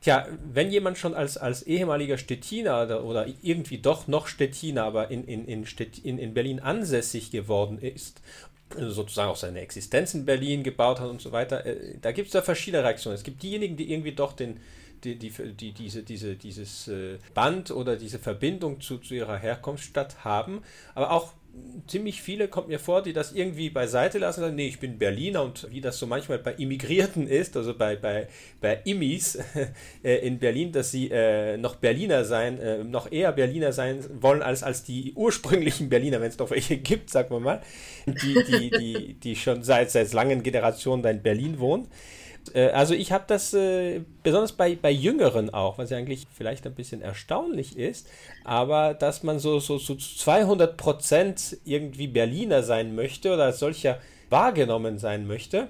Tja, 0.00 0.28
wenn 0.52 0.70
jemand 0.70 0.96
schon 0.96 1.14
als, 1.14 1.36
als 1.36 1.64
ehemaliger 1.64 2.18
Stettiner 2.18 2.84
oder, 2.84 3.04
oder 3.04 3.26
irgendwie 3.42 3.78
doch 3.78 4.06
noch 4.06 4.28
Stettiner, 4.28 4.84
aber 4.84 5.10
in, 5.10 5.24
in, 5.24 5.44
in, 5.46 5.66
Stettin, 5.66 6.18
in 6.18 6.34
Berlin 6.34 6.60
ansässig 6.60 7.32
geworden 7.32 7.78
ist 7.78 8.20
sozusagen 8.76 9.30
auch 9.30 9.36
seine 9.36 9.60
Existenz 9.60 10.14
in 10.14 10.24
Berlin 10.24 10.62
gebaut 10.62 11.00
hat 11.00 11.08
und 11.08 11.20
so 11.20 11.32
weiter. 11.32 11.64
Äh, 11.64 11.96
da 12.00 12.12
gibt 12.12 12.26
es 12.26 12.32
da 12.32 12.42
verschiedene 12.42 12.84
Reaktionen. 12.84 13.16
Es 13.16 13.24
gibt 13.24 13.42
diejenigen, 13.42 13.76
die 13.76 13.90
irgendwie 13.90 14.12
doch 14.12 14.32
den, 14.32 14.60
die, 15.04 15.16
die, 15.16 15.30
die, 15.30 15.72
diese, 15.72 16.02
diese, 16.02 16.36
dieses 16.36 16.88
äh, 16.88 17.18
Band 17.34 17.70
oder 17.70 17.96
diese 17.96 18.18
Verbindung 18.18 18.80
zu, 18.80 18.98
zu 18.98 19.14
ihrer 19.14 19.36
Herkunftsstadt 19.36 20.24
haben, 20.24 20.62
aber 20.94 21.12
auch 21.12 21.32
ziemlich 21.86 22.22
viele 22.22 22.48
kommt 22.48 22.68
mir 22.68 22.78
vor, 22.78 23.02
die 23.02 23.12
das 23.12 23.32
irgendwie 23.32 23.70
beiseite 23.70 24.18
lassen 24.18 24.40
und 24.40 24.46
sagen, 24.46 24.56
nee, 24.56 24.68
ich 24.68 24.78
bin 24.78 24.98
Berliner 24.98 25.42
und 25.42 25.70
wie 25.70 25.80
das 25.80 25.98
so 25.98 26.06
manchmal 26.06 26.38
bei 26.38 26.52
Immigrierten 26.54 27.26
ist, 27.26 27.56
also 27.56 27.74
bei, 27.76 27.96
bei, 27.96 28.28
bei 28.60 28.80
Immis 28.84 29.38
äh, 30.04 30.26
in 30.26 30.38
Berlin, 30.38 30.72
dass 30.72 30.90
sie 30.90 31.10
äh, 31.10 31.56
noch 31.56 31.76
Berliner 31.76 32.24
sein, 32.24 32.58
äh, 32.58 32.84
noch 32.84 33.10
eher 33.10 33.32
Berliner 33.32 33.72
sein 33.72 34.04
wollen 34.20 34.42
als, 34.42 34.62
als 34.62 34.84
die 34.84 35.12
ursprünglichen 35.14 35.88
Berliner, 35.88 36.20
wenn 36.20 36.28
es 36.28 36.36
doch 36.36 36.50
welche 36.50 36.76
gibt, 36.76 37.10
sagen 37.10 37.30
wir 37.30 37.40
mal, 37.40 37.62
die, 38.06 38.34
die, 38.44 38.70
die, 38.70 39.14
die 39.14 39.36
schon 39.36 39.62
seit, 39.62 39.90
seit 39.90 40.12
langen 40.12 40.42
Generationen 40.42 41.02
da 41.02 41.10
in 41.10 41.22
Berlin 41.22 41.58
wohnen. 41.58 41.88
Äh, 42.54 42.70
also 42.70 42.94
ich 42.94 43.12
habe 43.12 43.24
das 43.26 43.54
äh, 43.54 44.00
besonders 44.22 44.52
bei, 44.52 44.76
bei 44.76 44.90
Jüngeren 44.90 45.52
auch, 45.52 45.78
was 45.78 45.90
ja 45.90 45.96
eigentlich 45.96 46.26
vielleicht 46.34 46.66
ein 46.66 46.74
bisschen 46.74 47.02
erstaunlich 47.02 47.76
ist, 47.76 48.08
aber 48.44 48.94
dass 48.94 49.22
man 49.22 49.38
so, 49.38 49.60
so, 49.60 49.78
so 49.78 49.94
200 49.94 50.76
Prozent 50.76 51.58
irgendwie 51.64 52.08
Berliner 52.08 52.62
sein 52.62 52.94
möchte 52.94 53.32
oder 53.32 53.44
als 53.44 53.58
solcher 53.58 53.98
wahrgenommen 54.30 54.98
sein 54.98 55.26
möchte. 55.26 55.68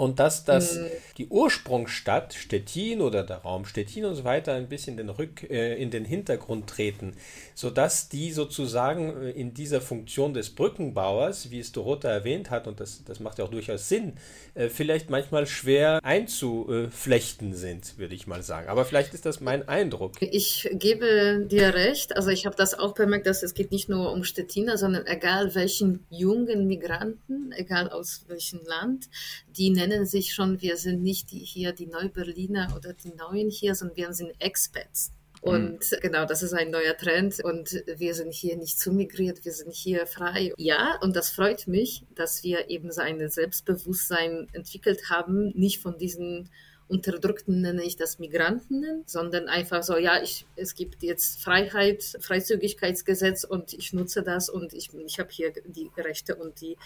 Und 0.00 0.18
dass 0.18 0.46
das 0.46 0.76
mhm. 0.76 0.86
die 1.18 1.28
Ursprungsstadt 1.28 2.32
Stettin 2.32 3.02
oder 3.02 3.22
der 3.22 3.36
Raum 3.36 3.66
Stettin 3.66 4.06
und 4.06 4.14
so 4.14 4.24
weiter 4.24 4.54
ein 4.54 4.66
bisschen 4.66 4.96
den 4.96 5.10
Rück, 5.10 5.42
äh, 5.50 5.74
in 5.74 5.90
den 5.90 6.06
Hintergrund 6.06 6.70
treten, 6.70 7.16
sodass 7.54 8.08
die 8.08 8.32
sozusagen 8.32 9.14
äh, 9.24 9.30
in 9.32 9.52
dieser 9.52 9.82
Funktion 9.82 10.32
des 10.32 10.54
Brückenbauers, 10.54 11.50
wie 11.50 11.60
es 11.60 11.72
Dorota 11.72 12.08
erwähnt 12.08 12.48
hat, 12.48 12.66
und 12.66 12.80
das, 12.80 13.04
das 13.04 13.20
macht 13.20 13.38
ja 13.38 13.44
auch 13.44 13.50
durchaus 13.50 13.90
Sinn, 13.90 14.14
äh, 14.54 14.70
vielleicht 14.70 15.10
manchmal 15.10 15.46
schwer 15.46 16.00
einzuflechten 16.02 17.52
sind, 17.52 17.98
würde 17.98 18.14
ich 18.14 18.26
mal 18.26 18.42
sagen. 18.42 18.68
Aber 18.68 18.86
vielleicht 18.86 19.12
ist 19.12 19.26
das 19.26 19.42
mein 19.42 19.68
Eindruck. 19.68 20.12
Ich 20.22 20.66
gebe 20.72 21.46
dir 21.46 21.74
recht. 21.74 22.16
Also 22.16 22.30
ich 22.30 22.46
habe 22.46 22.56
das 22.56 22.72
auch 22.72 22.94
bemerkt, 22.94 23.26
dass 23.26 23.42
es 23.42 23.52
geht 23.52 23.70
nicht 23.70 23.90
nur 23.90 24.12
um 24.12 24.24
Stettiner, 24.24 24.78
sondern 24.78 25.06
egal 25.06 25.54
welchen 25.54 26.06
jungen 26.08 26.66
Migranten, 26.66 27.52
egal 27.52 27.90
aus 27.90 28.24
welchem 28.28 28.60
Land, 28.64 29.10
die 29.58 29.68
nennen 29.68 29.89
sich 30.06 30.34
schon, 30.34 30.60
wir 30.60 30.76
sind 30.76 31.02
nicht 31.02 31.30
die 31.30 31.38
hier 31.38 31.72
die 31.72 31.86
Neuberliner 31.86 32.74
oder 32.76 32.92
die 32.92 33.12
Neuen 33.14 33.50
hier, 33.50 33.74
sondern 33.74 33.96
wir 33.96 34.12
sind 34.12 34.32
Expats. 34.38 35.12
Und 35.40 35.90
mhm. 35.90 35.96
genau, 36.02 36.26
das 36.26 36.42
ist 36.42 36.52
ein 36.52 36.70
neuer 36.70 36.96
Trend 36.96 37.42
und 37.42 37.82
wir 37.96 38.14
sind 38.14 38.34
hier 38.34 38.56
nicht 38.56 38.78
zumigriert, 38.78 39.44
wir 39.44 39.52
sind 39.52 39.72
hier 39.72 40.06
frei. 40.06 40.52
Ja, 40.58 40.98
und 41.00 41.16
das 41.16 41.30
freut 41.30 41.66
mich, 41.66 42.04
dass 42.14 42.42
wir 42.44 42.68
eben 42.68 42.92
so 42.92 43.00
ein 43.00 43.26
Selbstbewusstsein 43.28 44.48
entwickelt 44.52 45.08
haben, 45.08 45.52
nicht 45.54 45.80
von 45.80 45.96
diesen 45.96 46.50
Unterdrückten 46.90 47.60
nenne 47.60 47.84
ich 47.84 47.96
das 47.96 48.18
Migranten, 48.18 49.02
sondern 49.06 49.48
einfach 49.48 49.82
so, 49.82 49.96
ja, 49.96 50.20
ich, 50.22 50.46
es 50.56 50.74
gibt 50.74 51.02
jetzt 51.02 51.40
Freiheit, 51.42 52.02
Freizügigkeitsgesetz 52.20 53.44
und 53.44 53.72
ich 53.72 53.92
nutze 53.92 54.22
das 54.22 54.48
und 54.48 54.74
ich, 54.74 54.90
ich 55.06 55.18
habe 55.20 55.30
hier 55.30 55.52
die 55.64 55.90
Rechte 55.96 56.34
und 56.34 56.60
die 56.60 56.76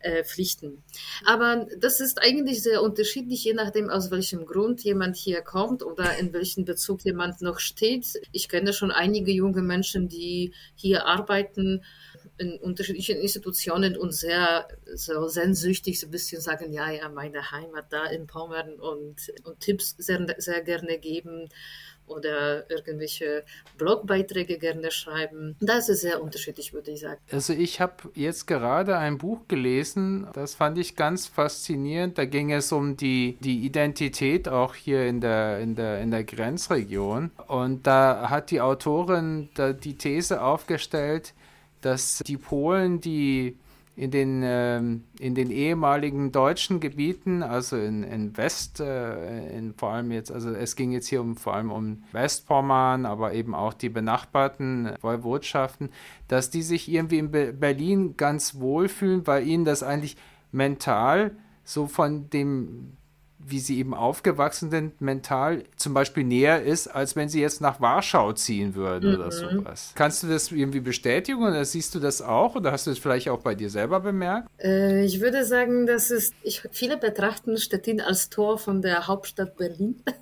äh, 0.00 0.24
Pflichten. 0.24 0.82
Aber 1.24 1.66
das 1.78 2.00
ist 2.00 2.20
eigentlich 2.20 2.62
sehr 2.62 2.82
unterschiedlich, 2.82 3.44
je 3.44 3.54
nachdem, 3.54 3.90
aus 3.90 4.10
welchem 4.10 4.44
Grund 4.44 4.82
jemand 4.82 5.16
hier 5.16 5.40
kommt 5.42 5.84
oder 5.84 6.18
in 6.18 6.32
welchem 6.32 6.64
Bezug 6.64 7.04
jemand 7.04 7.40
noch 7.40 7.60
steht. 7.60 8.20
Ich 8.32 8.48
kenne 8.48 8.72
schon 8.72 8.90
einige 8.90 9.30
junge 9.30 9.62
Menschen, 9.62 10.08
die 10.08 10.52
hier 10.74 11.06
arbeiten, 11.06 11.84
in 12.38 12.58
unterschiedlichen 12.58 13.18
Institutionen 13.18 13.96
und 13.96 14.12
sehr 14.12 14.66
so 14.94 15.28
sehnsüchtig 15.28 16.00
so 16.00 16.06
ein 16.06 16.10
bisschen 16.10 16.40
sagen, 16.40 16.72
ja, 16.72 16.90
ja, 16.90 17.08
meine 17.08 17.50
Heimat 17.50 17.86
da 17.90 18.06
in 18.06 18.26
Pommern 18.26 18.74
und, 18.74 19.32
und 19.44 19.60
Tipps 19.60 19.94
sehr, 19.98 20.26
sehr 20.38 20.62
gerne 20.62 20.98
geben 20.98 21.48
oder 22.06 22.68
irgendwelche 22.70 23.44
Blogbeiträge 23.78 24.58
gerne 24.58 24.90
schreiben. 24.90 25.56
Das 25.60 25.88
ist 25.88 26.02
sehr 26.02 26.22
unterschiedlich, 26.22 26.72
würde 26.72 26.90
ich 26.90 27.00
sagen. 27.00 27.20
Also 27.30 27.52
ich 27.52 27.80
habe 27.80 27.94
jetzt 28.14 28.46
gerade 28.46 28.98
ein 28.98 29.18
Buch 29.18 29.48
gelesen, 29.48 30.26
das 30.34 30.54
fand 30.54 30.78
ich 30.78 30.96
ganz 30.96 31.26
faszinierend. 31.26 32.18
Da 32.18 32.24
ging 32.26 32.52
es 32.52 32.72
um 32.72 32.96
die, 32.96 33.38
die 33.40 33.64
Identität 33.64 34.48
auch 34.48 34.74
hier 34.74 35.06
in 35.06 35.20
der, 35.20 35.60
in, 35.60 35.74
der, 35.74 36.00
in 36.00 36.10
der 36.10 36.24
Grenzregion. 36.24 37.30
Und 37.46 37.86
da 37.86 38.28
hat 38.28 38.50
die 38.50 38.60
Autorin 38.60 39.48
die 39.82 39.96
These 39.96 40.42
aufgestellt, 40.42 41.32
dass 41.84 42.20
die 42.26 42.36
Polen, 42.36 43.00
die 43.00 43.58
in 43.96 44.10
den, 44.10 44.42
ähm, 44.44 45.04
in 45.20 45.34
den 45.34 45.50
ehemaligen 45.50 46.32
deutschen 46.32 46.80
Gebieten, 46.80 47.42
also 47.42 47.76
in, 47.76 48.02
in 48.02 48.36
West, 48.36 48.80
äh, 48.80 49.56
in 49.56 49.74
vor 49.74 49.90
allem 49.90 50.10
jetzt, 50.10 50.32
also 50.32 50.50
es 50.50 50.74
ging 50.74 50.90
jetzt 50.90 51.06
hier 51.06 51.20
um, 51.20 51.36
vor 51.36 51.54
allem 51.54 51.70
um 51.70 52.02
Westpommern, 52.10 53.06
aber 53.06 53.34
eben 53.34 53.54
auch 53.54 53.72
die 53.72 53.90
benachbarten 53.90 54.90
Woiwodschaften, 55.00 55.90
dass 56.26 56.50
die 56.50 56.62
sich 56.62 56.90
irgendwie 56.90 57.18
in 57.18 57.30
Be 57.30 57.52
Berlin 57.52 58.16
ganz 58.16 58.56
wohlfühlen, 58.56 59.26
weil 59.26 59.46
ihnen 59.46 59.64
das 59.64 59.84
eigentlich 59.84 60.16
mental 60.50 61.36
so 61.62 61.86
von 61.86 62.30
dem 62.30 62.96
wie 63.46 63.60
sie 63.60 63.78
eben 63.78 63.94
aufgewachsen 63.94 64.70
sind, 64.70 65.00
mental 65.00 65.64
zum 65.76 65.94
Beispiel 65.94 66.24
näher 66.24 66.62
ist, 66.62 66.88
als 66.88 67.16
wenn 67.16 67.28
sie 67.28 67.40
jetzt 67.40 67.60
nach 67.60 67.80
Warschau 67.80 68.32
ziehen 68.32 68.74
würden 68.74 69.10
mhm. 69.10 69.16
oder 69.16 69.30
sowas. 69.30 69.92
Kannst 69.94 70.22
du 70.22 70.28
das 70.28 70.50
irgendwie 70.50 70.80
bestätigen 70.80 71.42
oder 71.42 71.64
siehst 71.64 71.94
du 71.94 72.00
das 72.00 72.22
auch 72.22 72.54
oder 72.56 72.72
hast 72.72 72.86
du 72.86 72.90
es 72.90 72.98
vielleicht 72.98 73.28
auch 73.28 73.40
bei 73.40 73.54
dir 73.54 73.70
selber 73.70 74.00
bemerkt? 74.00 74.48
Äh, 74.58 75.04
ich 75.04 75.20
würde 75.20 75.44
sagen, 75.44 75.86
dass 75.86 76.10
es, 76.10 76.32
ich, 76.42 76.62
viele 76.70 76.96
betrachten 76.96 77.56
Stettin 77.56 78.00
als 78.00 78.30
Tor 78.30 78.58
von 78.58 78.82
der 78.82 79.06
Hauptstadt 79.06 79.56
Berlin. 79.56 80.02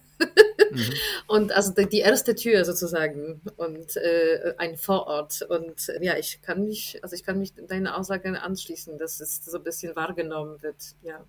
Mhm. 0.72 0.94
Und 1.26 1.52
also 1.52 1.72
die, 1.72 1.98
erste 1.98 2.34
Tür 2.34 2.64
sozusagen 2.64 3.42
und 3.56 3.96
äh, 3.96 4.54
ein 4.58 4.76
Vorort. 4.76 5.42
Und 5.42 5.92
ja, 6.00 6.16
ich 6.16 6.40
kann 6.42 6.64
mich, 6.64 6.98
also 7.02 7.14
ich 7.14 7.24
kann 7.24 7.38
mich 7.38 7.52
deinen 7.54 7.86
Aussagen 7.86 8.36
anschließen, 8.36 8.98
dass 8.98 9.20
es 9.20 9.44
so 9.44 9.58
ein 9.58 9.64
bisschen 9.64 9.94
wahrgenommen 9.96 10.62
wird. 10.62 10.76
Ja. 11.02 11.24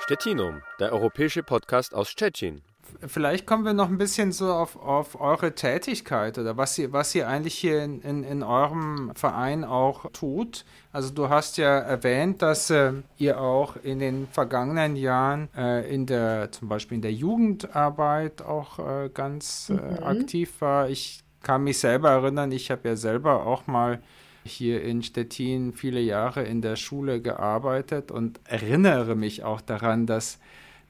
Stettinum, 0.00 0.62
der 0.80 0.92
europäische 0.92 1.42
Podcast 1.42 1.94
aus 1.94 2.08
Stettin 2.08 2.62
vielleicht 3.06 3.46
kommen 3.46 3.64
wir 3.64 3.72
noch 3.72 3.88
ein 3.88 3.98
bisschen 3.98 4.32
so 4.32 4.52
auf, 4.52 4.76
auf 4.76 5.20
eure 5.20 5.54
Tätigkeit 5.54 6.38
oder 6.38 6.56
was 6.56 6.78
ihr, 6.78 6.92
was 6.92 7.14
ihr 7.14 7.28
eigentlich 7.28 7.54
hier 7.54 7.82
in, 7.82 8.00
in, 8.02 8.24
in 8.24 8.42
eurem 8.42 9.12
Verein 9.14 9.64
auch 9.64 10.10
tut. 10.12 10.64
Also 10.92 11.12
du 11.12 11.28
hast 11.28 11.56
ja 11.56 11.78
erwähnt, 11.78 12.42
dass 12.42 12.70
äh, 12.70 12.92
ihr 13.16 13.40
auch 13.40 13.76
in 13.82 13.98
den 13.98 14.28
vergangenen 14.28 14.96
Jahren 14.96 15.48
äh, 15.56 15.92
in 15.92 16.06
der, 16.06 16.52
zum 16.52 16.68
Beispiel 16.68 16.96
in 16.96 17.02
der 17.02 17.12
Jugendarbeit 17.12 18.42
auch 18.42 18.78
äh, 18.78 19.10
ganz 19.12 19.70
äh, 19.70 19.74
mhm. 19.74 20.02
aktiv 20.02 20.60
war. 20.60 20.88
Ich 20.88 21.22
kann 21.42 21.64
mich 21.64 21.78
selber 21.78 22.10
erinnern, 22.10 22.52
ich 22.52 22.70
habe 22.70 22.88
ja 22.88 22.96
selber 22.96 23.46
auch 23.46 23.66
mal 23.66 24.00
hier 24.44 24.82
in 24.82 25.02
Stettin 25.02 25.72
viele 25.72 26.00
Jahre 26.00 26.42
in 26.44 26.62
der 26.62 26.76
Schule 26.76 27.20
gearbeitet 27.20 28.10
und 28.10 28.40
erinnere 28.44 29.14
mich 29.14 29.42
auch 29.42 29.60
daran, 29.60 30.06
dass 30.06 30.38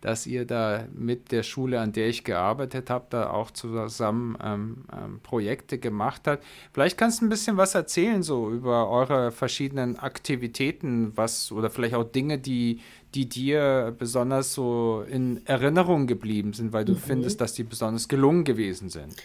dass 0.05 0.27
ihr 0.27 0.45
da 0.45 0.87
mit 0.95 1.33
der 1.33 1.43
Schule, 1.43 1.81
an 1.81 1.93
der 1.93 2.09
ich 2.09 2.25
gearbeitet 2.25 2.91
habe, 2.91 3.07
da 3.09 3.31
auch 3.31 3.51
zusammen 3.51 4.37
ähm, 4.45 4.85
ähm, 4.93 5.21
Projekte 5.23 5.79
gemacht 5.79 6.27
habt. 6.27 6.45
Vielleicht 6.75 6.99
kannst 6.99 7.23
du 7.23 7.25
ein 7.25 7.31
bisschen 7.31 7.57
was 7.57 7.75
erzählen 7.75 8.23
so 8.23 8.51
über 8.51 8.91
eure 8.91 9.33
verschiedenen 9.33 9.99
Aktivitäten, 9.99 11.17
was 11.17 11.51
oder 11.51 11.71
vielleicht 11.71 11.95
auch 11.95 12.05
Dinge, 12.05 12.39
die, 12.39 12.81
die 13.15 13.31
dir 13.31 13.97
besonders 13.99 14.53
so 14.53 15.07
in 15.09 15.41
Erinnerung 15.47 16.07
geblieben 16.07 16.53
sind, 16.53 16.75
weil 16.75 16.85
du 16.85 16.93
mhm. 16.93 16.99
findest, 16.99 17.41
dass 17.41 17.55
die 17.55 17.65
besonders 17.65 18.07
gelungen 18.07 18.45
gewesen 18.45 18.91
sind. 18.91 19.17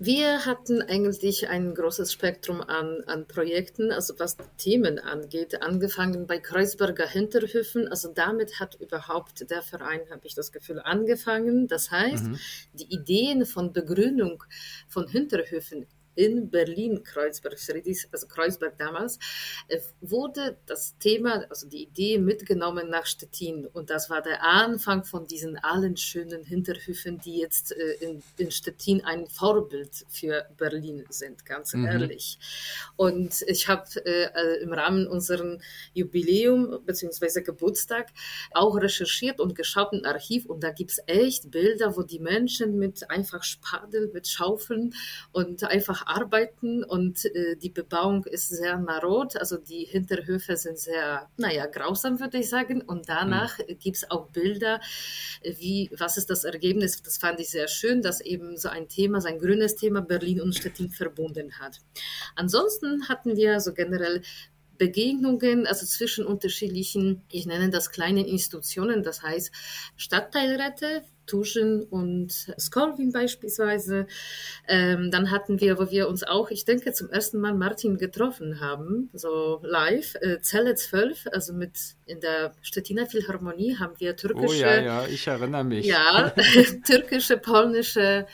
Wir 0.00 0.46
hatten 0.46 0.80
eigentlich 0.80 1.48
ein 1.48 1.74
großes 1.74 2.12
Spektrum 2.12 2.60
an, 2.60 3.02
an 3.06 3.26
Projekten, 3.26 3.90
also 3.90 4.14
was 4.18 4.36
Themen 4.56 5.00
angeht, 5.00 5.60
angefangen 5.60 6.28
bei 6.28 6.38
Kreuzberger 6.38 7.08
Hinterhöfen. 7.08 7.88
Also 7.88 8.12
damit 8.12 8.60
hat 8.60 8.76
überhaupt 8.76 9.50
der 9.50 9.60
Verein, 9.60 10.02
habe 10.10 10.24
ich 10.24 10.36
das 10.36 10.52
Gefühl, 10.52 10.78
angefangen. 10.78 11.66
Das 11.66 11.90
heißt, 11.90 12.26
mhm. 12.26 12.38
die 12.74 12.94
Ideen 12.94 13.44
von 13.44 13.72
Begrünung 13.72 14.44
von 14.86 15.08
Hinterhöfen 15.08 15.88
in 16.18 16.50
Berlin, 16.50 17.04
Kreuzberg, 17.04 17.56
also 18.12 18.26
Kreuzberg 18.26 18.76
damals, 18.76 19.20
äh, 19.68 19.78
wurde 20.00 20.58
das 20.66 20.98
Thema, 20.98 21.46
also 21.48 21.68
die 21.68 21.84
Idee 21.84 22.18
mitgenommen 22.18 22.90
nach 22.90 23.06
Stettin. 23.06 23.66
Und 23.66 23.88
das 23.88 24.10
war 24.10 24.20
der 24.20 24.42
Anfang 24.42 25.04
von 25.04 25.28
diesen 25.28 25.56
allen 25.58 25.96
schönen 25.96 26.42
Hinterhöfen, 26.42 27.20
die 27.20 27.38
jetzt 27.38 27.70
äh, 27.70 27.92
in, 28.00 28.22
in 28.36 28.50
Stettin 28.50 29.04
ein 29.04 29.28
Vorbild 29.28 30.04
für 30.08 30.44
Berlin 30.56 31.04
sind, 31.08 31.46
ganz 31.46 31.72
mhm. 31.72 31.86
ehrlich. 31.86 32.38
Und 32.96 33.42
ich 33.46 33.68
habe 33.68 33.88
äh, 34.04 34.60
im 34.60 34.72
Rahmen 34.72 35.06
unserer 35.06 35.58
Jubiläum 35.94 36.80
bzw. 36.84 37.42
Geburtstag 37.42 38.08
auch 38.50 38.74
recherchiert 38.76 39.38
und 39.38 39.54
geschaut 39.54 39.92
im 39.92 40.04
Archiv 40.04 40.46
und 40.46 40.64
da 40.64 40.72
gibt 40.72 40.90
es 40.90 41.00
echt 41.06 41.52
Bilder, 41.52 41.96
wo 41.96 42.02
die 42.02 42.18
Menschen 42.18 42.76
mit 42.76 43.08
einfach 43.08 43.44
Spadel, 43.44 44.10
mit 44.12 44.26
Schaufeln 44.26 44.94
und 45.30 45.62
einfach 45.62 46.07
arbeiten 46.08 46.82
und 46.84 47.24
äh, 47.26 47.56
die 47.56 47.70
Bebauung 47.70 48.24
ist 48.24 48.48
sehr 48.48 48.78
marot, 48.78 49.36
also 49.36 49.56
die 49.58 49.84
Hinterhöfe 49.84 50.56
sind 50.56 50.78
sehr, 50.78 51.28
naja, 51.36 51.66
grausam, 51.66 52.18
würde 52.20 52.38
ich 52.38 52.48
sagen. 52.48 52.80
Und 52.82 53.08
danach 53.08 53.58
mhm. 53.58 53.78
gibt 53.78 53.96
es 53.98 54.10
auch 54.10 54.28
Bilder, 54.28 54.80
wie, 55.42 55.90
was 55.96 56.16
ist 56.16 56.30
das 56.30 56.44
Ergebnis? 56.44 57.02
Das 57.02 57.18
fand 57.18 57.40
ich 57.40 57.50
sehr 57.50 57.68
schön, 57.68 58.02
dass 58.02 58.20
eben 58.20 58.56
so 58.56 58.68
ein 58.68 58.88
Thema, 58.88 59.20
so 59.20 59.28
ein 59.28 59.38
grünes 59.38 59.76
Thema 59.76 60.00
Berlin 60.00 60.40
und 60.40 60.54
Stettin 60.54 60.90
verbunden 60.90 61.58
hat. 61.58 61.80
Ansonsten 62.34 63.08
hatten 63.08 63.36
wir 63.36 63.60
so 63.60 63.72
generell 63.74 64.22
Begegnungen, 64.78 65.66
also 65.66 65.84
zwischen 65.84 66.24
unterschiedlichen, 66.24 67.22
ich 67.30 67.46
nenne 67.46 67.68
das 67.68 67.90
kleinen 67.90 68.24
Institutionen, 68.24 69.02
das 69.02 69.22
heißt 69.22 69.50
Stadtteilräte, 69.96 71.02
Tuschen 71.28 71.84
und 71.84 72.32
Skolvin 72.58 73.12
beispielsweise. 73.12 74.06
Ähm, 74.66 75.10
dann 75.12 75.30
hatten 75.30 75.60
wir, 75.60 75.78
wo 75.78 75.90
wir 75.90 76.08
uns 76.08 76.24
auch, 76.24 76.50
ich 76.50 76.64
denke, 76.64 76.92
zum 76.92 77.10
ersten 77.10 77.38
Mal 77.38 77.54
Martin 77.54 77.98
getroffen 77.98 78.60
haben, 78.60 79.10
so 79.12 79.60
live, 79.62 80.16
äh, 80.20 80.40
Zelle 80.40 80.74
12, 80.74 81.26
also 81.32 81.52
mit 81.52 81.96
in 82.06 82.20
der 82.20 82.52
Stettiner 82.62 83.06
Philharmonie 83.06 83.76
haben 83.76 83.94
wir 83.98 84.16
türkische. 84.16 84.46
Oh 84.46 84.52
ja, 84.52 84.80
ja, 84.80 85.06
ich 85.06 85.26
erinnere 85.26 85.64
mich. 85.64 85.86
Ja, 85.86 86.32
türkische, 86.86 87.36
polnische 87.36 88.26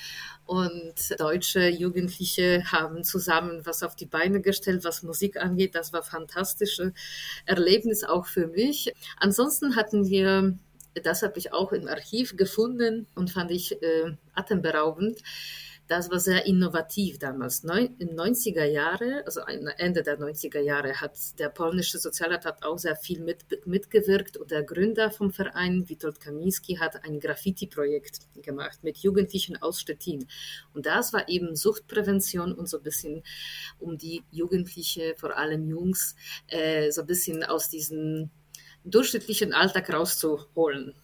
und 0.46 0.94
deutsche 1.18 1.68
Jugendliche 1.68 2.64
haben 2.70 3.02
zusammen 3.02 3.62
was 3.64 3.82
auf 3.82 3.96
die 3.96 4.06
Beine 4.06 4.40
gestellt, 4.40 4.84
was 4.84 5.02
Musik 5.02 5.36
angeht. 5.36 5.74
Das 5.74 5.92
war 5.92 6.02
fantastische 6.02 6.92
Erlebnis 7.46 8.04
auch 8.04 8.26
für 8.26 8.46
mich. 8.46 8.92
Ansonsten 9.16 9.76
hatten 9.76 10.08
wir 10.08 10.56
das 11.02 11.22
habe 11.22 11.38
ich 11.38 11.52
auch 11.52 11.72
im 11.72 11.88
Archiv 11.88 12.36
gefunden 12.36 13.06
und 13.14 13.30
fand 13.30 13.50
ich 13.50 13.82
äh, 13.82 14.12
atemberaubend. 14.34 15.20
Das 15.86 16.10
war 16.10 16.18
sehr 16.18 16.46
innovativ 16.46 17.18
damals. 17.18 17.62
Neun, 17.62 17.94
in 17.98 18.16
90er 18.16 18.64
Jahre, 18.64 19.22
also 19.26 19.40
Ende 19.42 20.02
der 20.02 20.18
90er 20.18 20.60
Jahre, 20.60 20.98
hat 20.98 21.38
der 21.38 21.50
polnische 21.50 21.98
Sozialrat 21.98 22.64
auch 22.64 22.78
sehr 22.78 22.96
viel 22.96 23.20
mit, 23.20 23.44
mitgewirkt 23.66 24.38
und 24.38 24.50
der 24.50 24.62
Gründer 24.62 25.10
vom 25.10 25.30
Verein, 25.30 25.86
Witold 25.86 26.20
Kaminski, 26.20 26.76
hat 26.76 27.04
ein 27.04 27.20
Graffiti-Projekt 27.20 28.20
gemacht 28.42 28.78
mit 28.82 28.96
Jugendlichen 28.98 29.60
aus 29.60 29.78
Stettin. 29.78 30.26
Und 30.72 30.86
das 30.86 31.12
war 31.12 31.28
eben 31.28 31.54
Suchtprävention 31.54 32.54
und 32.54 32.66
so 32.66 32.78
ein 32.78 32.82
bisschen 32.82 33.22
um 33.78 33.98
die 33.98 34.22
Jugendliche, 34.30 35.14
vor 35.18 35.36
allem 35.36 35.68
Jungs, 35.68 36.16
äh, 36.46 36.90
so 36.92 37.02
ein 37.02 37.06
bisschen 37.06 37.44
aus 37.44 37.68
diesen 37.68 38.30
durchschnittlichen 38.84 39.52
Alltag 39.52 39.92
rauszuholen. 39.92 40.94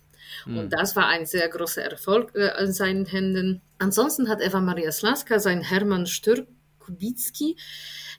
Mhm. 0.47 0.59
Und 0.59 0.73
das 0.73 0.97
war 0.97 1.07
ein 1.07 1.27
sehr 1.27 1.49
großer 1.49 1.83
Erfolg 1.83 2.35
äh, 2.35 2.63
in 2.63 2.73
seinen 2.73 3.07
Händen. 3.07 3.63
Ansonsten 3.79 4.29
hat 4.29 4.41
Eva 4.41 4.61
Maria 4.61 4.93
Slaska 4.93 5.39
sein 5.39 5.63
Hermann 5.63 6.07
Stür-Kubicki 6.07 7.57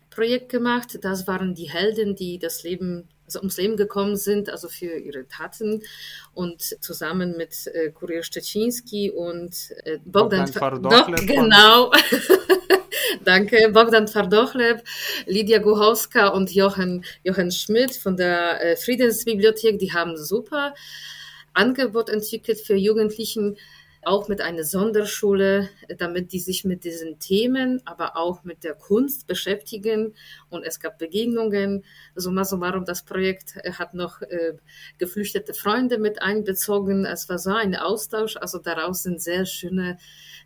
Projekt 0.09 0.49
gemacht. 0.49 0.99
Das 1.01 1.25
waren 1.27 1.55
die 1.55 1.71
Helden, 1.71 2.15
die 2.15 2.37
das 2.37 2.63
Leben 2.63 3.07
also 3.25 3.39
ums 3.39 3.55
Leben 3.57 3.77
gekommen 3.77 4.17
sind, 4.17 4.49
also 4.49 4.67
für 4.67 4.97
ihre 4.97 5.25
Taten. 5.27 5.83
Und 6.33 6.61
zusammen 6.61 7.37
mit 7.37 7.67
äh, 7.67 7.89
Kurier 7.91 8.23
Szczeciński 8.23 9.11
und 9.11 9.55
äh, 9.85 9.99
Bogdan, 10.03 10.51
Bogdan 10.51 11.25
Genau. 11.25 11.91
Danke. 13.23 13.69
Bogdan 13.71 14.05
Twardochlew, 14.05 14.79
Lydia 15.25 15.59
Guchowska 15.59 16.27
und 16.27 16.53
Jochen, 16.53 17.03
Jochen 17.23 17.51
Schmidt 17.51 17.95
von 17.95 18.17
der 18.17 18.63
äh, 18.63 18.75
Friedensbibliothek, 18.75 19.79
die 19.79 19.93
haben 19.93 20.17
super 20.17 20.73
Angebot 21.53 22.09
entwickelt 22.09 22.59
für 22.59 22.75
Jugendlichen, 22.75 23.57
auch 24.03 24.27
mit 24.27 24.41
einer 24.41 24.63
Sonderschule, 24.63 25.69
damit 25.97 26.31
die 26.31 26.39
sich 26.39 26.65
mit 26.65 26.83
diesen 26.83 27.19
Themen, 27.19 27.81
aber 27.85 28.17
auch 28.17 28.43
mit 28.43 28.63
der 28.63 28.73
Kunst 28.73 29.27
beschäftigen. 29.27 30.15
Und 30.49 30.63
es 30.63 30.79
gab 30.79 30.97
Begegnungen. 30.97 31.83
Summa 32.15 32.45
summarum, 32.45 32.85
das 32.85 33.03
Projekt 33.03 33.55
äh, 33.57 33.73
hat 33.73 33.93
noch 33.93 34.21
äh, 34.21 34.53
geflüchtete 34.97 35.53
Freunde 35.53 35.97
mit 35.97 36.21
einbezogen. 36.21 37.05
Es 37.05 37.29
war 37.29 37.37
so 37.37 37.53
ein 37.53 37.75
Austausch. 37.75 38.37
Also 38.37 38.57
daraus 38.57 39.03
sind 39.03 39.21
sehr 39.21 39.45
schöne 39.45 39.97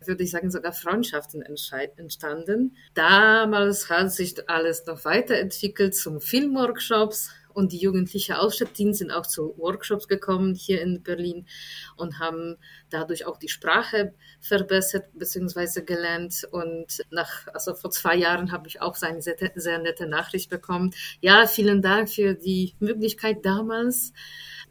würde 0.04 0.24
ich 0.24 0.30
sagen, 0.30 0.50
sogar 0.50 0.72
Freundschaften 0.72 1.42
entstanden. 1.42 2.76
Damals 2.94 3.88
hat 3.88 4.12
sich 4.12 4.48
alles 4.48 4.84
noch 4.86 5.04
weiterentwickelt 5.04 5.94
zum 5.94 6.20
Filmworkshops 6.20 7.30
und 7.56 7.72
die 7.72 7.78
Jugendlichen 7.78 8.34
aus 8.34 8.56
Stettin 8.56 8.92
sind 8.92 9.10
auch 9.10 9.26
zu 9.26 9.54
Workshops 9.56 10.08
gekommen 10.08 10.54
hier 10.54 10.82
in 10.82 11.02
Berlin 11.02 11.46
und 11.96 12.18
haben 12.18 12.56
dadurch 12.90 13.24
auch 13.24 13.38
die 13.38 13.48
Sprache 13.48 14.12
verbessert 14.40 15.06
bzw. 15.14 15.80
gelernt. 15.80 16.46
Und 16.50 17.00
nach, 17.10 17.48
also 17.54 17.74
vor 17.74 17.90
zwei 17.90 18.14
Jahren 18.14 18.52
habe 18.52 18.68
ich 18.68 18.82
auch 18.82 19.00
eine 19.00 19.22
sehr, 19.22 19.36
sehr 19.54 19.78
nette 19.78 20.06
Nachricht 20.06 20.50
bekommen. 20.50 20.92
Ja, 21.22 21.46
vielen 21.46 21.80
Dank 21.80 22.10
für 22.10 22.34
die 22.34 22.74
Möglichkeit 22.78 23.44
damals 23.46 24.12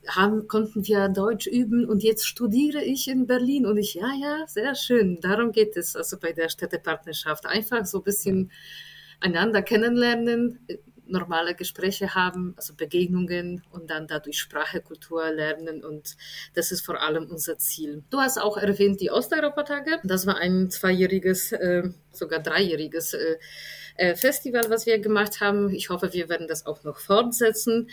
haben, 0.07 0.47
konnten 0.47 0.85
wir 0.85 1.09
Deutsch 1.09 1.47
üben 1.47 1.85
und 1.89 2.03
jetzt 2.03 2.27
studiere 2.27 2.83
ich 2.83 3.07
in 3.07 3.25
Berlin 3.25 3.65
und 3.65 3.77
ich, 3.77 3.95
ja, 3.95 4.11
ja, 4.21 4.45
sehr 4.45 4.75
schön. 4.75 5.19
Darum 5.21 5.51
geht 5.51 5.75
es 5.75 5.95
also 5.95 6.19
bei 6.19 6.33
der 6.33 6.49
Städtepartnerschaft. 6.49 7.47
Einfach 7.47 7.83
so 7.87 7.97
ein 7.97 8.03
bisschen 8.03 8.51
einander 9.19 9.63
kennenlernen, 9.63 10.59
normale 11.07 11.55
Gespräche 11.55 12.15
haben, 12.15 12.53
also 12.57 12.73
Begegnungen 12.75 13.63
und 13.71 13.89
dann 13.89 14.07
dadurch 14.07 14.39
Sprache, 14.39 14.81
Kultur 14.81 15.29
lernen 15.31 15.83
und 15.83 16.15
das 16.53 16.71
ist 16.71 16.85
vor 16.85 17.01
allem 17.01 17.29
unser 17.29 17.57
Ziel. 17.57 18.03
Du 18.09 18.19
hast 18.19 18.37
auch 18.37 18.57
erwähnt 18.57 19.01
die 19.01 19.11
Osteuropatage. 19.11 19.99
Das 20.03 20.25
war 20.25 20.37
ein 20.37 20.69
zweijähriges, 20.69 21.51
äh, 21.51 21.89
sogar 22.11 22.39
dreijähriges 22.39 23.13
äh, 23.13 23.37
äh 23.97 24.15
Festival, 24.15 24.63
was 24.69 24.85
wir 24.85 24.99
gemacht 24.99 25.41
haben. 25.41 25.69
Ich 25.73 25.89
hoffe, 25.89 26.13
wir 26.13 26.29
werden 26.29 26.47
das 26.47 26.65
auch 26.65 26.83
noch 26.83 26.99
fortsetzen. 26.99 27.89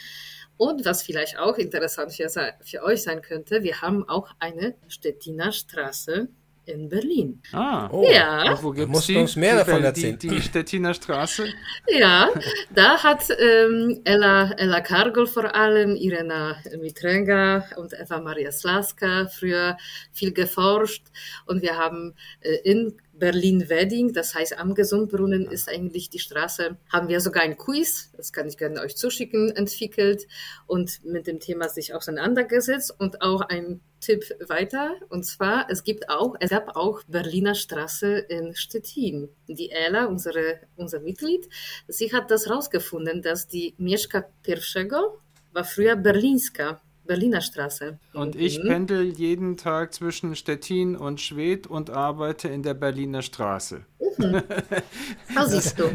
Und 0.57 0.85
was 0.85 1.03
vielleicht 1.03 1.38
auch 1.38 1.59
interessant 1.59 2.12
für, 2.12 2.29
für 2.61 2.83
euch 2.83 3.03
sein 3.03 3.22
könnte, 3.22 3.62
wir 3.62 3.81
haben 3.81 4.09
auch 4.09 4.31
eine 4.38 4.75
Stettiner 4.87 5.51
Straße 5.51 6.29
in 6.66 6.88
Berlin. 6.88 7.42
Ah, 7.53 7.88
oh. 7.90 8.07
ja. 8.11 8.57
Wo 8.62 8.70
gibt 8.70 8.94
es 8.94 9.09
uns 9.09 9.37
mehr 9.37 9.57
davon 9.57 9.83
erzählen? 9.83 10.18
Die, 10.18 10.29
die 10.29 10.40
Stettiner 10.40 10.94
Straße? 10.94 11.46
Ja, 11.88 12.31
da 12.75 13.03
hat 13.03 13.25
ähm, 13.38 14.01
Ella, 14.05 14.53
Ella 14.53 14.81
Kargol 14.81 15.27
vor 15.27 15.55
allem, 15.55 15.96
Irena 15.96 16.57
Mitrenga 16.81 17.64
und 17.77 17.92
Eva 17.92 18.20
Maria 18.20 18.53
Slaska 18.53 19.27
früher 19.27 19.77
viel 20.12 20.33
geforscht 20.33 21.05
und 21.46 21.62
wir 21.62 21.77
haben 21.77 22.14
äh, 22.40 22.57
in 22.64 22.96
Berlin-Wedding, 23.14 24.12
das 24.12 24.35
heißt 24.35 24.59
am 24.59 24.75
Gesundbrunnen 24.75 25.46
ist 25.46 25.68
eigentlich 25.68 26.11
die 26.11 26.18
Straße, 26.18 26.77
haben 26.92 27.09
wir 27.09 27.20
sogar 27.20 27.44
ein 27.44 27.57
Quiz, 27.57 28.11
das 28.16 28.33
kann 28.33 28.48
ich 28.48 28.57
gerne 28.57 28.81
euch 28.81 28.96
zuschicken, 28.96 29.55
entwickelt 29.55 30.27
und 30.66 31.05
mit 31.05 31.27
dem 31.27 31.38
Thema 31.38 31.68
sich 31.68 31.94
auseinandergesetzt 31.94 32.92
und 32.98 33.22
auch 33.22 33.42
ein 33.42 33.81
Tipp 34.02 34.24
weiter, 34.48 34.96
und 35.08 35.24
zwar, 35.24 35.70
es 35.70 35.84
gibt 35.84 36.10
auch, 36.10 36.34
es 36.40 36.50
gab 36.50 36.76
auch 36.76 37.02
Berliner 37.04 37.54
Straße 37.54 38.18
in 38.18 38.54
Stettin. 38.54 39.28
Die 39.48 39.70
Ella, 39.70 40.06
unsere, 40.06 40.60
unser 40.76 41.00
Mitglied, 41.00 41.48
sie 41.88 42.12
hat 42.12 42.30
das 42.30 42.50
rausgefunden, 42.50 43.22
dass 43.22 43.48
die 43.48 43.74
Mieszka 43.78 44.24
Pierwszego 44.42 45.18
war 45.52 45.64
früher 45.64 45.96
Berlinska. 45.96 46.80
Berliner 47.04 47.40
Straße. 47.40 47.98
Und 48.12 48.36
ich 48.36 48.62
mhm. 48.62 48.68
pendel 48.68 49.02
jeden 49.04 49.56
Tag 49.56 49.92
zwischen 49.92 50.36
Stettin 50.36 50.96
und 50.96 51.20
Schwedt 51.20 51.66
und 51.66 51.90
arbeite 51.90 52.48
in 52.48 52.62
der 52.62 52.74
Berliner 52.74 53.22
Straße. 53.22 53.84
Mhm. 54.18 54.42
Siehst 55.46 55.78
du. 55.78 55.90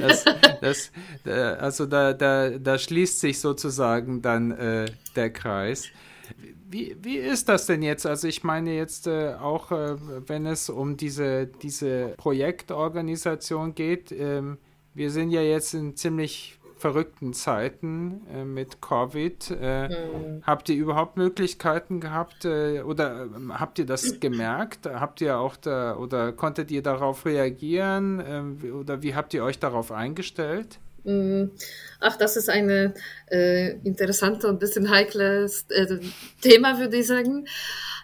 Das, 0.00 0.24
das, 0.62 0.90
also 1.60 1.84
da, 1.86 2.14
da, 2.14 2.50
da 2.58 2.78
schließt 2.78 3.20
sich 3.20 3.38
sozusagen 3.38 4.22
dann 4.22 4.50
äh, 4.52 4.86
der 5.14 5.30
Kreis. 5.30 5.88
Wie, 6.68 6.96
wie 7.00 7.16
ist 7.16 7.48
das 7.48 7.66
denn 7.66 7.82
jetzt? 7.82 8.06
Also 8.06 8.26
ich 8.26 8.42
meine 8.42 8.74
jetzt 8.74 9.06
äh, 9.06 9.34
auch, 9.34 9.70
äh, 9.70 9.96
wenn 10.28 10.46
es 10.46 10.68
um 10.68 10.96
diese, 10.96 11.46
diese 11.46 12.14
Projektorganisation 12.16 13.74
geht, 13.74 14.10
ähm, 14.10 14.58
wir 14.92 15.10
sind 15.10 15.30
ja 15.30 15.42
jetzt 15.42 15.74
in 15.74 15.94
ziemlich 15.94 16.58
verrückten 16.76 17.32
Zeiten 17.32 18.26
äh, 18.32 18.44
mit 18.44 18.80
Covid. 18.80 19.50
Äh, 19.60 19.88
mhm. 19.88 20.42
Habt 20.42 20.68
ihr 20.68 20.76
überhaupt 20.76 21.16
Möglichkeiten 21.16 22.00
gehabt 22.00 22.44
äh, 22.44 22.82
oder 22.82 23.22
ähm, 23.22 23.58
habt 23.58 23.78
ihr 23.78 23.86
das 23.86 24.20
gemerkt? 24.20 24.86
Habt 24.86 25.20
ihr 25.20 25.38
auch 25.38 25.56
da 25.56 25.96
oder 25.96 26.32
konntet 26.32 26.70
ihr 26.70 26.82
darauf 26.82 27.24
reagieren 27.24 28.22
ähm, 28.26 28.58
oder 28.80 29.02
wie 29.02 29.14
habt 29.14 29.32
ihr 29.34 29.42
euch 29.42 29.58
darauf 29.58 29.90
eingestellt? 29.90 30.78
Mhm. 31.06 31.52
Ach, 32.00 32.16
das 32.16 32.36
ist 32.36 32.50
ein 32.50 32.94
äh, 33.30 33.70
interessantes 33.84 34.44
und 34.44 34.56
ein 34.56 34.58
bisschen 34.58 34.90
heikles 34.90 35.66
äh, 35.70 35.98
Thema, 36.42 36.78
würde 36.78 36.98
ich 36.98 37.06
sagen. 37.06 37.46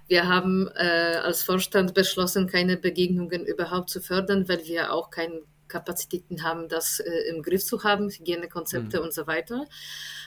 Wir 0.07 0.29
haben 0.29 0.69
äh, 0.77 1.17
als 1.23 1.43
Vorstand 1.43 1.95
beschlossen, 1.95 2.47
keine 2.47 2.77
Begegnungen 2.77 3.45
überhaupt 3.45 3.91
zu 3.91 4.01
fördern, 4.01 4.49
weil 4.49 4.65
wir 4.67 4.93
auch 4.93 5.11
keinen 5.11 5.43
Kapazitäten 5.69 6.43
haben, 6.43 6.69
das 6.69 7.01
äh, 7.01 7.29
im 7.31 7.43
Griff 7.43 7.65
zu 7.65 7.83
haben, 7.83 8.09
Hygienekonzepte 8.09 8.99
mhm. 8.99 9.05
und 9.05 9.15
so 9.15 9.27
weiter. 9.27 9.67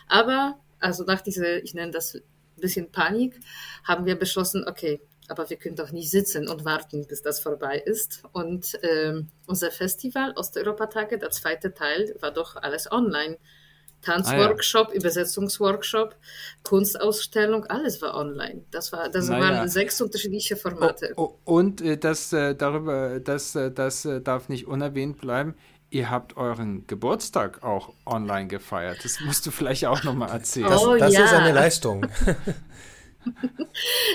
Aber 0.08 0.60
also 0.80 1.04
nach 1.04 1.22
dieser, 1.22 1.64
ich 1.64 1.74
nenne 1.74 1.92
das 1.92 2.16
ein 2.16 2.22
bisschen 2.62 2.92
Panik, 2.92 3.40
haben 3.84 4.06
wir 4.06 4.16
beschlossen, 4.16 4.66
okay, 4.68 5.00
aber 5.28 5.50
wir 5.50 5.58
können 5.58 5.76
doch 5.76 5.92
nicht 5.92 6.10
sitzen 6.10 6.48
und 6.48 6.66
warten, 6.66 7.08
bis 7.08 7.22
das 7.22 7.40
vorbei 7.40 7.78
ist. 7.78 8.24
Und 8.32 8.78
ähm, 8.84 9.30
unser 9.48 9.72
Festival 9.72 10.34
Osteuropa-Tage, 10.36 11.18
der 11.18 11.32
zweite 11.32 11.74
Teil, 11.74 12.16
war 12.20 12.32
doch 12.32 12.56
alles 12.56 12.92
online. 12.92 13.38
Tanzworkshop, 14.02 14.90
ah, 14.90 14.92
ja. 14.92 15.00
Übersetzungsworkshop, 15.00 16.16
Kunstausstellung, 16.64 17.66
alles 17.66 18.02
war 18.02 18.16
online. 18.16 18.62
Das, 18.72 18.92
war, 18.92 19.10
das 19.10 19.30
naja. 19.30 19.44
waren 19.44 19.70
sechs 19.70 20.00
unterschiedliche 20.00 20.56
Formate. 20.56 21.14
Oh, 21.16 21.40
oh, 21.46 21.56
und 21.56 21.82
äh, 21.82 21.98
das 21.98 22.32
äh, 22.32 22.56
darüber, 22.56 23.20
das, 23.20 23.56
äh, 23.56 23.72
das 23.72 24.06
äh, 24.06 24.22
darf 24.22 24.48
nicht 24.48 24.68
unerwähnt 24.68 25.20
bleiben. 25.20 25.56
Ihr 25.90 26.10
habt 26.10 26.38
euren 26.38 26.86
Geburtstag 26.88 27.64
auch 27.64 27.94
online 28.06 28.48
gefeiert. 28.48 29.04
Das 29.04 29.20
musst 29.22 29.46
du 29.46 29.52
vielleicht 29.52 29.86
auch 29.86 30.04
nochmal 30.04 30.30
erzählen. 30.30 30.70
Das, 30.70 30.84
oh, 30.84 30.96
das 30.98 31.14
ja. 31.14 31.26
ist 31.26 31.34
eine 31.34 31.52
Leistung. 31.52 32.06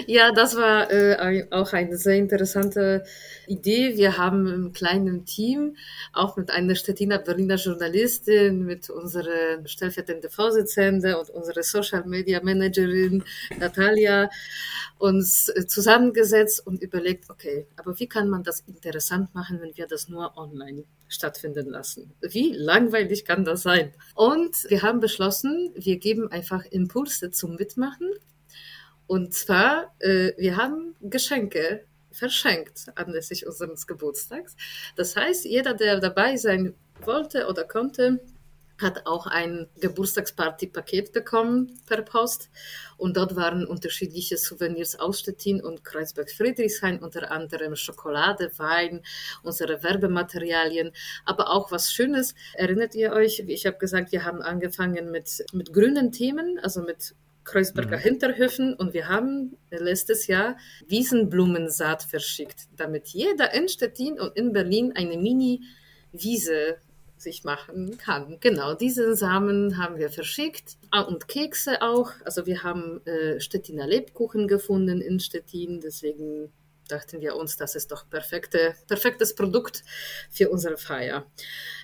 ja, 0.07 0.33
das 0.33 0.57
war 0.57 0.91
äh, 0.91 1.47
auch 1.51 1.73
eine 1.73 1.97
sehr 1.97 2.17
interessante 2.17 3.05
Idee. 3.47 3.97
Wir 3.97 4.17
haben 4.17 4.47
im 4.47 4.73
kleinen 4.73 5.25
Team, 5.25 5.77
auch 6.13 6.37
mit 6.37 6.51
einer 6.51 6.75
Stettiner 6.75 7.19
Berliner 7.19 7.57
Journalistin, 7.57 8.65
mit 8.65 8.91
unserer 8.91 9.67
stellvertretenden 9.67 10.31
Vorsitzende 10.31 11.19
und 11.19 11.31
unserer 11.31 11.63
Social 11.63 12.05
Media 12.07 12.41
Managerin 12.43 13.25
Natalia, 13.59 14.31
uns 14.99 15.49
äh, 15.49 15.67
zusammengesetzt 15.67 16.67
und 16.67 16.83
überlegt, 16.83 17.31
okay, 17.31 17.67
aber 17.77 17.99
wie 17.99 18.07
kann 18.07 18.29
man 18.29 18.43
das 18.43 18.61
interessant 18.61 19.35
machen, 19.35 19.61
wenn 19.61 19.77
wir 19.77 19.87
das 19.87 20.09
nur 20.09 20.37
online 20.37 20.85
stattfinden 21.09 21.69
lassen? 21.69 22.13
Wie 22.21 22.53
langweilig 22.53 23.25
kann 23.25 23.45
das 23.45 23.63
sein? 23.63 23.93
Und 24.15 24.57
wir 24.69 24.83
haben 24.83 25.01
beschlossen, 25.01 25.73
wir 25.75 25.99
geben 25.99 26.31
einfach 26.31 26.65
Impulse 26.67 27.31
zum 27.31 27.57
Mitmachen 27.57 28.09
und 29.11 29.35
zwar, 29.35 29.93
äh, 29.99 30.35
wir 30.37 30.57
haben 30.57 30.95
Geschenke 31.01 31.85
verschenkt 32.13 32.93
anlässlich 32.95 33.45
unseres 33.45 33.89
Geburtstags. 33.89 34.55
Das 34.95 35.17
heißt, 35.17 35.47
jeder, 35.47 35.75
der 35.75 35.99
dabei 35.99 36.37
sein 36.37 36.75
wollte 37.01 37.49
oder 37.49 37.65
konnte, 37.65 38.21
hat 38.79 39.09
auch 39.09 39.27
ein 39.27 39.67
Geburtstagsparty-Paket 39.81 41.13
bekommen 41.13 41.81
per 41.89 42.03
Post. 42.03 42.51
Und 42.99 43.17
dort 43.17 43.35
waren 43.35 43.67
unterschiedliche 43.67 44.37
Souvenirs 44.37 45.01
aus 45.01 45.19
Stettin 45.19 45.61
und 45.61 45.83
Kreuzberg-Friedrichshain, 45.83 47.01
unter 47.01 47.33
anderem 47.33 47.75
Schokolade, 47.75 48.53
Wein, 48.59 49.03
unsere 49.43 49.83
Werbematerialien, 49.83 50.93
aber 51.25 51.51
auch 51.51 51.73
was 51.73 51.93
Schönes. 51.93 52.37
Erinnert 52.55 52.95
ihr 52.95 53.11
euch, 53.11 53.43
wie 53.45 53.55
ich 53.55 53.67
habe 53.67 53.79
gesagt, 53.79 54.13
wir 54.13 54.25
haben 54.25 54.41
angefangen 54.41 55.11
mit, 55.11 55.45
mit 55.53 55.73
grünen 55.73 56.13
Themen, 56.13 56.61
also 56.61 56.83
mit 56.83 57.17
Kreuzberger 57.45 57.97
mhm. 57.97 58.03
Hinterhöfen 58.03 58.75
und 58.75 58.95
wir 58.95 59.09
haben 59.09 59.57
letztes 59.71 60.27
Jahr 60.27 60.57
Wiesenblumensaat 60.87 62.03
verschickt, 62.03 62.69
damit 62.77 63.09
jeder 63.09 63.53
in 63.55 63.69
Stettin 63.69 64.21
und 64.21 64.37
in 64.37 64.53
Berlin 64.53 64.93
eine 64.95 65.17
Mini-Wiese 65.17 66.77
sich 67.17 67.45
machen 67.45 67.99
kann. 67.99 68.39
Genau, 68.41 68.75
diese 68.75 69.15
Samen 69.15 69.77
haben 69.77 69.99
wir 69.99 70.11
verschickt 70.11 70.79
ah, 70.91 71.03
und 71.03 71.29
Kekse 71.29 71.83
auch. 71.83 72.13
Also 72.25 72.47
wir 72.47 72.63
haben 72.63 73.05
äh, 73.07 73.41
Stettiner 73.41 73.87
Lebkuchen 73.87 74.49
gefunden 74.49 75.01
in 75.01 75.21
Stettin, 75.21 75.81
deswegen 75.81 76.51
dachten 76.91 77.21
wir 77.21 77.37
uns, 77.37 77.57
das 77.57 77.75
ist 77.75 77.91
doch 77.93 78.09
perfekte, 78.09 78.75
perfektes 78.89 79.35
Produkt 79.35 79.83
für 80.31 80.51
unsere 80.51 80.77
Feier. 80.77 81.27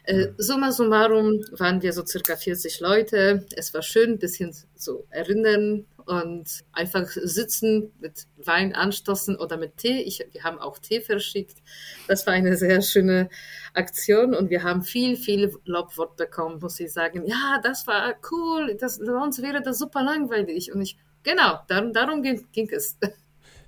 Äh, 0.05 0.29
summa 0.39 0.73
summarum 0.73 1.45
waren 1.53 1.83
wir 1.83 1.93
so 1.93 2.05
circa 2.05 2.37
40 2.37 2.81
Leute. 2.81 3.47
Es 3.57 3.75
war 3.75 3.83
schön, 3.83 4.13
ein 4.13 4.19
bisschen 4.19 4.55
so 4.75 5.07
erinnern 5.11 5.87
und 6.07 6.65
einfach 6.73 7.09
sitzen, 7.09 7.93
mit 7.99 8.27
Wein 8.37 8.75
anstoßen 8.75 9.37
oder 9.37 9.57
mit 9.57 9.77
Tee. 9.77 10.03
Ich, 10.03 10.25
wir 10.33 10.45
haben 10.45 10.59
auch 10.59 10.79
Tee 10.79 11.01
verschickt. 11.01 11.59
Das 12.07 12.27
war 12.27 12.35
eine 12.35 12.57
sehr 12.57 12.81
schöne 12.81 13.29
Aktion 13.75 14.35
und 14.35 14.49
wir 14.51 14.63
haben 14.63 14.83
viel, 14.83 15.17
viel 15.17 15.53
Lobwort 15.65 16.17
bekommen, 16.17 16.61
muss 16.61 16.79
ich 16.79 16.93
sagen. 16.93 17.27
Ja, 17.27 17.61
das 17.63 17.87
war 17.87 18.15
cool, 18.31 18.77
das, 18.81 18.97
sonst 18.97 19.43
wäre 19.43 19.61
das 19.61 19.79
super 19.79 20.03
langweilig. 20.03 20.73
Und 20.73 20.81
ich, 20.81 20.97
genau, 21.25 21.59
darum, 21.67 21.93
darum 21.93 22.23
ging, 22.23 22.47
ging 22.53 22.71
es. 22.71 22.97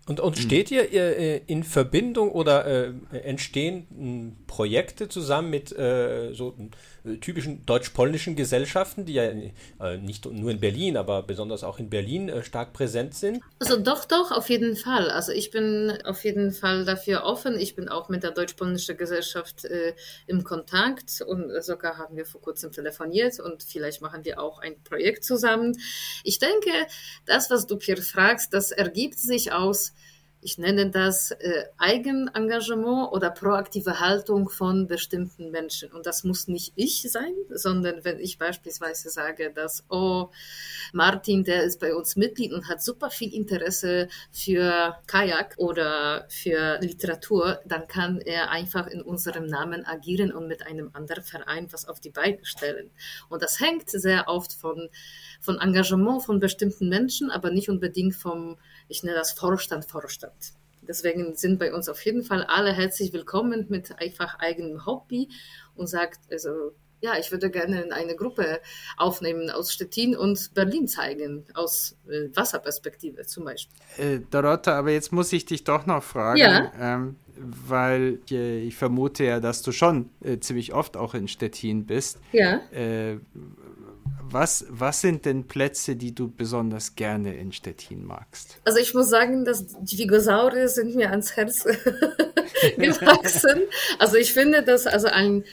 Und, 0.09 0.21
und 0.21 0.37
hm. 0.37 0.43
steht 0.43 0.71
ihr 0.71 0.91
äh, 0.93 1.43
in 1.47 1.65
Verbindung 1.65 2.33
oder 2.33 2.67
äh, 2.67 2.93
entstehen 3.25 3.87
hm, 3.91 4.37
Projekte 4.59 5.09
zusammen 5.09 5.51
mit 5.51 5.71
äh, 5.71 6.35
so 6.35 6.53
äh, 7.05 7.19
typischen 7.19 7.65
deutsch-polnischen 7.65 8.35
Gesellschaften, 8.35 9.05
die 9.05 9.13
ja 9.13 9.23
äh, 9.23 9.99
nicht 9.99 10.27
nur 10.27 10.51
in 10.51 10.59
Berlin, 10.59 10.97
aber 10.97 11.23
besonders 11.23 11.63
auch 11.63 11.79
in 11.79 11.89
Berlin 11.89 12.29
äh, 12.29 12.43
stark 12.43 12.73
präsent 12.73 13.15
sind? 13.15 13.41
Also 13.61 13.77
doch, 13.77 14.05
doch, 14.05 14.33
auf 14.33 14.51
jeden 14.51 14.75
Fall. 14.75 15.13
Also 15.13 15.31
ich 15.31 15.53
bin 15.53 15.97
auf 16.03 16.25
jeden 16.25 16.51
Fall 16.51 16.85
dafür 16.85 17.23
offen. 17.23 17.57
Ich 17.57 17.77
bin 17.77 17.89
auch 17.89 18.09
mit 18.09 18.25
der 18.25 18.33
deutsch-polnischen 18.33 18.97
Gesellschaft 18.97 19.65
im 20.27 20.43
Kontakt 20.43 21.23
und 21.25 21.53
sogar 21.63 21.97
haben 21.99 22.17
wir 22.17 22.27
vor 22.27 22.41
kurzem 22.41 22.73
telefoniert 22.73 23.39
und 23.39 23.63
vielleicht 23.63 24.03
machen 24.03 24.25
wir 24.25 24.41
auch 24.43 24.59
ein 24.59 24.83
Projekt 24.83 25.23
zusammen. 25.23 25.79
Ich 26.25 26.41
denke, 26.41 26.73
das, 27.27 27.49
was 27.49 27.69
du 27.69 27.77
Pierre 27.77 28.03
fragst, 28.03 28.53
das 28.53 28.73
ergibt 28.73 29.21
sich 29.21 29.53
aus 29.53 29.93
ich 30.41 30.57
nenne 30.57 30.91
das 30.91 31.33
äh, 31.33 31.65
Eigenengagement 31.79 33.13
oder 33.13 33.31
proaktive 33.31 33.99
Haltung 33.99 34.49
von 34.49 34.87
bestimmten 34.87 35.51
Menschen. 35.51 35.91
Und 35.91 36.07
das 36.07 36.23
muss 36.23 36.47
nicht 36.47 36.73
ich 36.77 37.03
sein, 37.11 37.35
sondern 37.51 38.05
wenn 38.05 38.21
ich 38.21 38.39
beispielsweise 38.39 39.11
sage, 39.11 39.53
dass, 39.53 39.85
oh, 39.89 40.31
Martin, 40.93 41.43
der 41.43 41.65
ist 41.65 41.81
bei 41.81 41.95
uns 41.95 42.15
Mitglied 42.15 42.53
und 42.53 42.69
hat 42.69 42.83
super 42.83 43.11
viel 43.11 43.35
Interesse 43.35 44.09
für 44.31 44.97
Kajak 45.07 45.55
oder 45.59 46.27
für 46.29 46.79
Literatur, 46.81 47.61
dann 47.65 47.89
kann 47.89 48.21
er 48.21 48.51
einfach 48.51 48.87
in 48.87 49.03
unserem 49.03 49.47
Namen 49.47 49.85
agieren 49.85 50.33
und 50.33 50.47
mit 50.47 50.67
einem 50.67 50.91
anderen 50.93 51.25
Verein 51.25 51.67
was 51.73 51.89
auf 51.89 51.99
die 51.99 52.11
Beine 52.11 52.45
stellen. 52.45 52.91
Und 53.29 53.43
das 53.43 53.59
hängt 53.59 53.91
sehr 53.91 54.29
oft 54.29 54.53
von, 54.53 54.89
von 55.41 55.59
Engagement 55.59 56.23
von 56.23 56.39
bestimmten 56.39 56.89
Menschen, 56.89 57.31
aber 57.31 57.51
nicht 57.51 57.69
unbedingt 57.69 58.15
vom, 58.15 58.57
ich 58.89 59.03
nenne 59.03 59.17
das 59.17 59.33
Vorstand, 59.33 59.85
Vorstand. 59.85 60.53
Deswegen 60.83 61.35
sind 61.37 61.59
bei 61.59 61.75
uns 61.75 61.89
auf 61.89 62.03
jeden 62.05 62.23
Fall 62.23 62.45
alle 62.45 62.73
herzlich 62.73 63.13
willkommen 63.13 63.67
mit 63.69 63.99
einfach 63.99 64.39
eigenem 64.39 64.87
Hobby 64.87 65.29
und 65.77 65.87
sagt, 65.87 66.21
also 66.33 66.73
ja, 67.01 67.17
ich 67.19 67.31
würde 67.31 67.51
gerne 67.51 67.93
eine 67.93 68.17
Gruppe 68.17 68.61
aufnehmen 68.97 69.51
aus 69.51 69.73
Stettin 69.73 70.17
und 70.17 70.53
Berlin 70.55 70.89
zeigen, 70.89 71.45
aus 71.55 71.97
äh, 72.09 72.35
Wasserperspektive 72.35 73.25
zum 73.27 73.45
Beispiel. 73.45 73.77
Äh, 73.99 74.21
Dorotta, 74.31 74.77
aber 74.77 74.91
jetzt 74.91 75.13
muss 75.13 75.33
ich 75.33 75.45
dich 75.45 75.63
doch 75.63 75.87
noch 75.87 76.03
fragen, 76.03 76.41
ja? 76.41 76.73
ähm, 76.81 77.17
weil 77.37 78.19
äh, 78.31 78.61
ich 78.61 78.75
vermute 78.75 79.25
ja, 79.25 79.39
dass 79.39 79.63
du 79.63 79.71
schon 79.71 80.11
äh, 80.25 80.39
ziemlich 80.41 80.73
oft 80.73 80.97
auch 80.97 81.15
in 81.15 81.29
Stettin 81.29 81.87
bist. 81.87 82.19
Ja. 82.33 82.63
Was, 84.31 84.67
was 84.69 85.01
sind 85.01 85.25
denn 85.25 85.47
Plätze, 85.47 85.97
die 85.97 86.15
du 86.15 86.29
besonders 86.31 86.97
gerne 86.97 87.35
in 87.37 87.53
Stettin 87.53 88.05
magst? 88.05 88.59
Also 88.65 88.79
ich 88.79 88.93
muss 88.93 89.09
sagen, 89.09 89.45
dass 89.45 89.67
die 89.81 89.97
Dinosaurier 89.97 90.69
sind 90.69 90.95
mir 90.95 91.11
ans 91.11 91.37
Herz 91.37 91.65
gewachsen. 92.77 93.63
Also 93.99 94.17
ich 94.17 94.35
finde 94.35 94.63
das 94.63 94.87
also 94.87 95.09
ein 95.09 95.45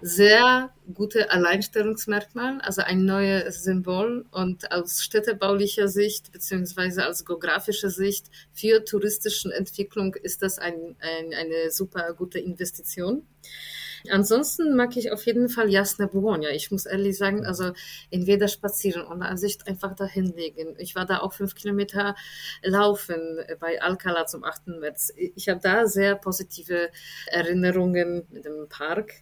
sehr 0.00 0.70
gute 0.94 1.30
Alleinstellungsmerkmal, 1.30 2.60
also 2.60 2.82
ein 2.82 3.04
neues 3.04 3.64
Symbol 3.64 4.24
und 4.30 4.70
aus 4.70 5.02
städtebaulicher 5.02 5.88
Sicht 5.88 6.30
beziehungsweise 6.30 7.08
aus 7.08 7.24
geografischer 7.24 7.90
Sicht 7.90 8.26
für 8.52 8.84
touristische 8.84 9.52
Entwicklung 9.52 10.14
ist 10.14 10.42
das 10.42 10.58
ein, 10.58 10.96
ein, 11.00 11.34
eine 11.34 11.70
super 11.70 12.14
gute 12.14 12.38
Investition. 12.38 13.26
Ansonsten 14.10 14.76
mag 14.76 14.96
ich 14.96 15.12
auf 15.12 15.26
jeden 15.26 15.48
Fall 15.48 15.70
Jasna 15.70 16.06
Bologna. 16.06 16.50
Ich 16.50 16.70
muss 16.70 16.86
ehrlich 16.86 17.16
sagen, 17.16 17.44
also 17.44 17.72
entweder 18.10 18.48
spazieren 18.48 19.06
oder 19.06 19.36
sich 19.36 19.58
einfach 19.66 19.94
dahin 19.94 20.26
legen. 20.26 20.74
Ich 20.78 20.94
war 20.94 21.06
da 21.06 21.18
auch 21.18 21.32
fünf 21.32 21.54
Kilometer 21.54 22.14
laufen 22.62 23.40
bei 23.60 23.80
Alcala 23.80 24.26
zum 24.26 24.44
8. 24.44 24.68
März. 24.80 25.12
Ich 25.16 25.48
habe 25.48 25.60
da 25.60 25.86
sehr 25.86 26.14
positive 26.14 26.90
Erinnerungen 27.26 28.26
mit 28.30 28.44
dem 28.44 28.68
Park. 28.68 29.12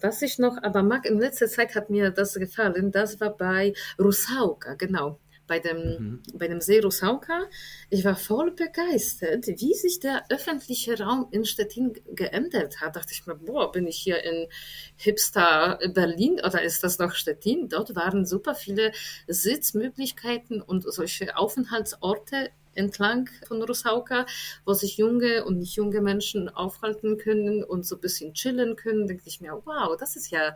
Was 0.00 0.22
ich 0.22 0.38
noch 0.38 0.56
aber 0.62 0.82
mag, 0.82 1.06
in 1.06 1.18
letzter 1.18 1.48
Zeit 1.48 1.74
hat 1.74 1.90
mir 1.90 2.10
das 2.10 2.34
gefallen, 2.34 2.92
das 2.92 3.20
war 3.20 3.36
bei 3.36 3.72
Rusauka, 3.98 4.74
genau 4.74 5.18
bei 5.48 5.58
dem, 5.58 5.78
mhm. 5.78 6.22
bei 6.34 6.46
dem 6.46 6.60
See 6.60 6.78
Rusauka. 6.78 7.46
Ich 7.90 8.04
war 8.04 8.14
voll 8.14 8.52
begeistert, 8.52 9.48
wie 9.48 9.74
sich 9.74 9.98
der 9.98 10.24
öffentliche 10.30 11.00
Raum 11.00 11.26
in 11.32 11.44
Stettin 11.44 11.94
geändert 12.12 12.80
hat. 12.80 12.94
Da 12.94 13.00
dachte 13.00 13.12
ich 13.12 13.26
mir, 13.26 13.34
boah, 13.34 13.72
bin 13.72 13.86
ich 13.86 13.96
hier 13.96 14.22
in 14.22 14.46
Hipster 14.96 15.78
Berlin 15.92 16.40
oder 16.44 16.62
ist 16.62 16.84
das 16.84 16.98
noch 16.98 17.14
Stettin? 17.14 17.68
Dort 17.68 17.96
waren 17.96 18.24
super 18.24 18.54
viele 18.54 18.92
Sitzmöglichkeiten 19.26 20.62
und 20.62 20.82
solche 20.92 21.36
Aufenthaltsorte 21.36 22.50
entlang 22.74 23.28
von 23.46 23.62
Rusauka, 23.62 24.26
wo 24.64 24.72
sich 24.72 24.96
junge 24.98 25.44
und 25.44 25.58
nicht 25.58 25.74
junge 25.74 26.00
Menschen 26.00 26.48
aufhalten 26.48 27.18
können 27.18 27.64
und 27.64 27.84
so 27.84 27.96
ein 27.96 28.00
bisschen 28.00 28.34
chillen 28.34 28.76
können. 28.76 29.06
Denke 29.06 29.24
ich 29.26 29.40
mir, 29.40 29.60
wow, 29.64 29.96
das 29.98 30.16
ist 30.16 30.30
ja 30.30 30.54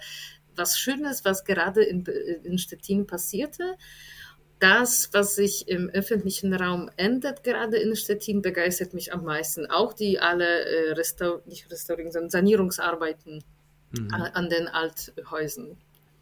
was 0.55 0.79
Schönes, 0.79 1.25
was 1.25 1.45
gerade 1.45 1.83
in, 1.83 2.05
in 2.45 2.59
Stettin 2.59 3.07
passierte 3.07 3.77
das, 4.63 5.09
was 5.13 5.35
sich 5.35 5.67
im 5.67 5.89
öffentlichen 5.91 6.55
Raum 6.55 6.89
ändert, 6.97 7.43
gerade 7.43 7.79
in 7.79 7.97
Stettin, 7.97 8.43
begeistert 8.43 8.95
mich 8.95 9.13
am 9.13 9.25
meisten. 9.25 9.67
Auch 9.67 9.93
die 9.93 10.21
alle 10.21 10.45
äh, 10.45 10.93
Restaur 10.93 11.43
nicht 11.47 11.69
Restaurierung, 11.71 12.13
sondern 12.13 12.31
Sanierungsarbeiten 12.31 13.43
mhm. 13.91 14.09
an, 14.13 14.49
den 14.49 14.69
Althäusern. 14.69 15.77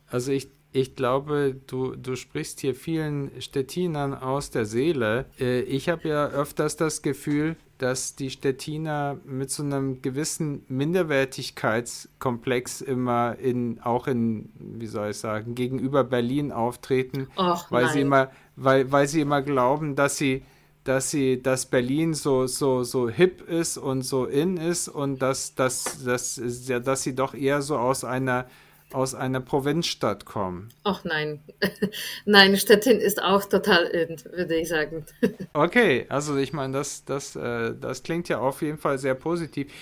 Also 0.06 0.32
ich, 0.32 0.48
ich 0.72 0.94
glaube, 0.94 1.54
du, 1.66 1.94
du 1.96 2.16
sprichst 2.16 2.60
hier 2.60 2.74
vielen 2.74 3.42
Stettinern 3.42 4.14
aus 4.14 4.50
der 4.50 4.64
Seele. 4.64 5.26
Äh, 5.38 5.60
ich 5.60 5.90
habe 5.90 6.08
ja 6.08 6.28
öfters 6.28 6.76
das 6.76 7.02
Gefühl, 7.02 7.56
dass 7.80 8.14
die 8.14 8.28
Stettiner 8.28 9.16
mit 9.24 9.50
so 9.50 9.62
einem 9.62 10.02
gewissen 10.02 10.66
Minderwertigkeitskomplex 10.68 12.82
immer 12.82 13.36
in, 13.38 13.80
auch 13.80 14.06
in, 14.06 14.50
wie 14.58 14.86
soll 14.86 15.08
ich 15.10 15.16
sagen, 15.16 15.54
gegenüber 15.54 16.04
Berlin 16.04 16.52
auftreten, 16.52 17.28
Och, 17.38 17.70
weil 17.70 17.88
sie 17.88 18.02
immer, 18.02 18.30
weil, 18.56 18.92
weil 18.92 19.08
sie 19.08 19.22
immer 19.22 19.40
glauben, 19.40 19.96
dass 19.96 20.18
sie, 20.18 20.42
dass 20.84 21.10
sie, 21.10 21.42
dass 21.42 21.64
Berlin 21.64 22.12
so, 22.12 22.46
so, 22.46 22.82
so 22.82 23.08
hip 23.08 23.40
ist 23.48 23.78
und 23.78 24.02
so 24.02 24.26
in 24.26 24.58
ist 24.58 24.88
und 24.88 25.22
dass, 25.22 25.54
dass, 25.54 26.04
dass, 26.04 26.38
dass 26.84 27.02
sie 27.02 27.14
doch 27.14 27.32
eher 27.32 27.62
so 27.62 27.78
aus 27.78 28.04
einer 28.04 28.44
aus 28.92 29.14
einer 29.14 29.40
Provinzstadt 29.40 30.24
kommen. 30.24 30.68
Ach 30.84 31.04
nein. 31.04 31.40
nein, 32.24 32.56
Stettin 32.56 32.98
ist 32.98 33.22
auch 33.22 33.44
total 33.44 33.84
in, 33.84 34.16
würde 34.32 34.56
ich 34.56 34.68
sagen. 34.68 35.04
okay, 35.52 36.06
also 36.08 36.36
ich 36.36 36.52
meine, 36.52 36.74
das, 36.74 37.04
das, 37.04 37.36
äh, 37.36 37.74
das 37.78 38.02
klingt 38.02 38.28
ja 38.28 38.38
auf 38.38 38.62
jeden 38.62 38.78
Fall 38.78 38.98
sehr 38.98 39.14
positiv. 39.14 39.72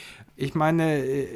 Ich 0.40 0.54
meine, 0.54 1.04
äh, 1.04 1.26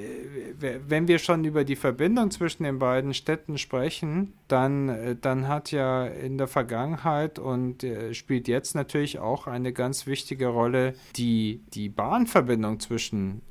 wenn 0.87 1.09
wir 1.09 1.19
schon 1.19 1.45
über 1.45 1.65
die 1.65 1.75
Verbindung 1.75 2.31
zwischen 2.31 2.63
den 2.63 2.79
beiden 2.79 3.15
Städten 3.15 3.59
sprechen, 3.59 4.33
dann, 4.47 4.89
äh, 4.89 5.17
dann 5.21 5.49
hat 5.49 5.73
ja 5.73 6.07
in 6.07 6.39
der 6.39 6.47
Vergangenheit 6.47 7.39
und 7.39 7.83
äh, 7.83 8.15
spielt 8.15 8.47
jetzt 8.47 8.75
natürlich 8.75 9.19
auch 9.19 9.47
eine 9.49 9.73
ganz 9.73 10.07
wichtige 10.07 10.47
Rolle 10.47 10.95
die, 11.17 11.63
die 11.75 11.89
Bahnverbindung 11.89 12.79
zwischen 12.79 13.43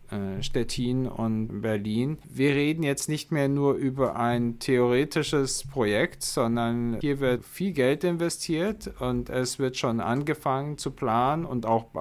Stettin 0.42 1.08
und 1.08 1.62
Berlin. 1.62 2.18
Wir 2.28 2.52
reden 2.52 2.84
jetzt 2.84 3.08
nicht 3.08 3.32
mehr 3.32 3.48
nur 3.48 3.76
über 3.76 4.16
ein 4.16 4.60
theoretisches 4.60 5.64
Projekt, 5.72 6.24
sondern 6.24 6.98
hier 7.02 7.20
wird 7.20 7.46
viel 7.46 7.72
Geld 7.72 8.04
investiert 8.04 8.90
und 9.00 9.30
es 9.30 9.60
wird 9.60 9.78
schon 9.78 10.00
angefangen 10.00 10.78
zu 10.78 10.92
planen 10.92 11.46
und 11.46 11.66
auch, 11.66 11.94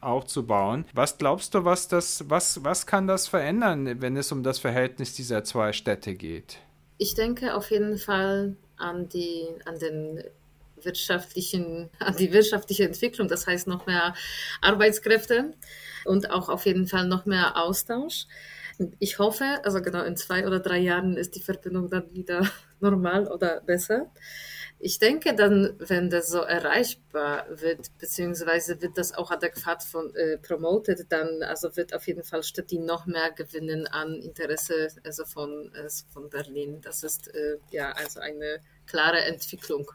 auch 0.00 0.24
zu 0.24 0.46
bauen. 0.46 0.84
Was 0.94 1.18
glaubst 1.18 1.54
du, 1.54 1.64
was 1.64 1.88
das, 1.88 2.24
was, 2.28 2.64
was 2.64 2.86
kann 2.86 3.04
kann 3.04 3.08
das 3.08 3.28
verändern, 3.28 4.00
wenn 4.00 4.16
es 4.16 4.32
um 4.32 4.42
das 4.42 4.60
Verhältnis 4.60 5.14
dieser 5.14 5.44
zwei 5.44 5.72
Städte 5.72 6.14
geht? 6.14 6.58
Ich 6.96 7.14
denke 7.14 7.54
auf 7.54 7.70
jeden 7.70 7.98
Fall 7.98 8.56
an 8.76 9.08
die, 9.08 9.48
an 9.66 9.78
den 9.78 10.22
wirtschaftlichen, 10.80 11.90
an 11.98 12.16
die 12.16 12.32
wirtschaftliche 12.32 12.84
Entwicklung, 12.84 13.28
das 13.28 13.46
heißt 13.46 13.66
noch 13.66 13.86
mehr 13.86 14.14
Arbeitskräfte 14.62 15.54
und 16.06 16.30
auch 16.30 16.48
auf 16.48 16.66
jeden 16.66 16.86
Fall 16.86 17.06
noch 17.06 17.26
mehr 17.26 17.56
Austausch. 17.56 18.26
Ich 18.98 19.18
hoffe, 19.18 19.60
also 19.62 19.80
genau 19.80 20.02
in 20.02 20.16
zwei 20.16 20.46
oder 20.46 20.58
drei 20.58 20.78
Jahren 20.78 21.16
ist 21.16 21.36
die 21.36 21.40
Verbindung 21.40 21.88
dann 21.90 22.12
wieder 22.12 22.48
normal 22.80 23.28
oder 23.28 23.60
besser. 23.60 24.10
Ich 24.80 24.98
denke 24.98 25.34
dann, 25.34 25.76
wenn 25.78 26.10
das 26.10 26.28
so 26.28 26.40
erreichbar 26.40 27.46
wird, 27.48 27.96
beziehungsweise 27.98 28.82
wird 28.82 28.98
das 28.98 29.14
auch 29.14 29.30
adäquat 29.30 29.82
von, 29.82 30.14
äh, 30.14 30.36
promoted, 30.38 31.06
dann 31.10 31.42
also 31.42 31.76
wird 31.76 31.94
auf 31.94 32.06
jeden 32.06 32.24
Fall 32.24 32.42
Stettin 32.42 32.84
noch 32.84 33.06
mehr 33.06 33.30
gewinnen 33.30 33.86
an 33.86 34.14
Interesse 34.20 34.88
also 35.04 35.24
von, 35.24 35.72
äh, 35.74 35.88
von 36.12 36.28
Berlin. 36.28 36.80
Das 36.82 37.02
ist 37.02 37.32
äh, 37.34 37.58
ja 37.70 37.92
also 37.92 38.20
eine 38.20 38.60
klare 38.86 39.20
Entwicklung. 39.24 39.90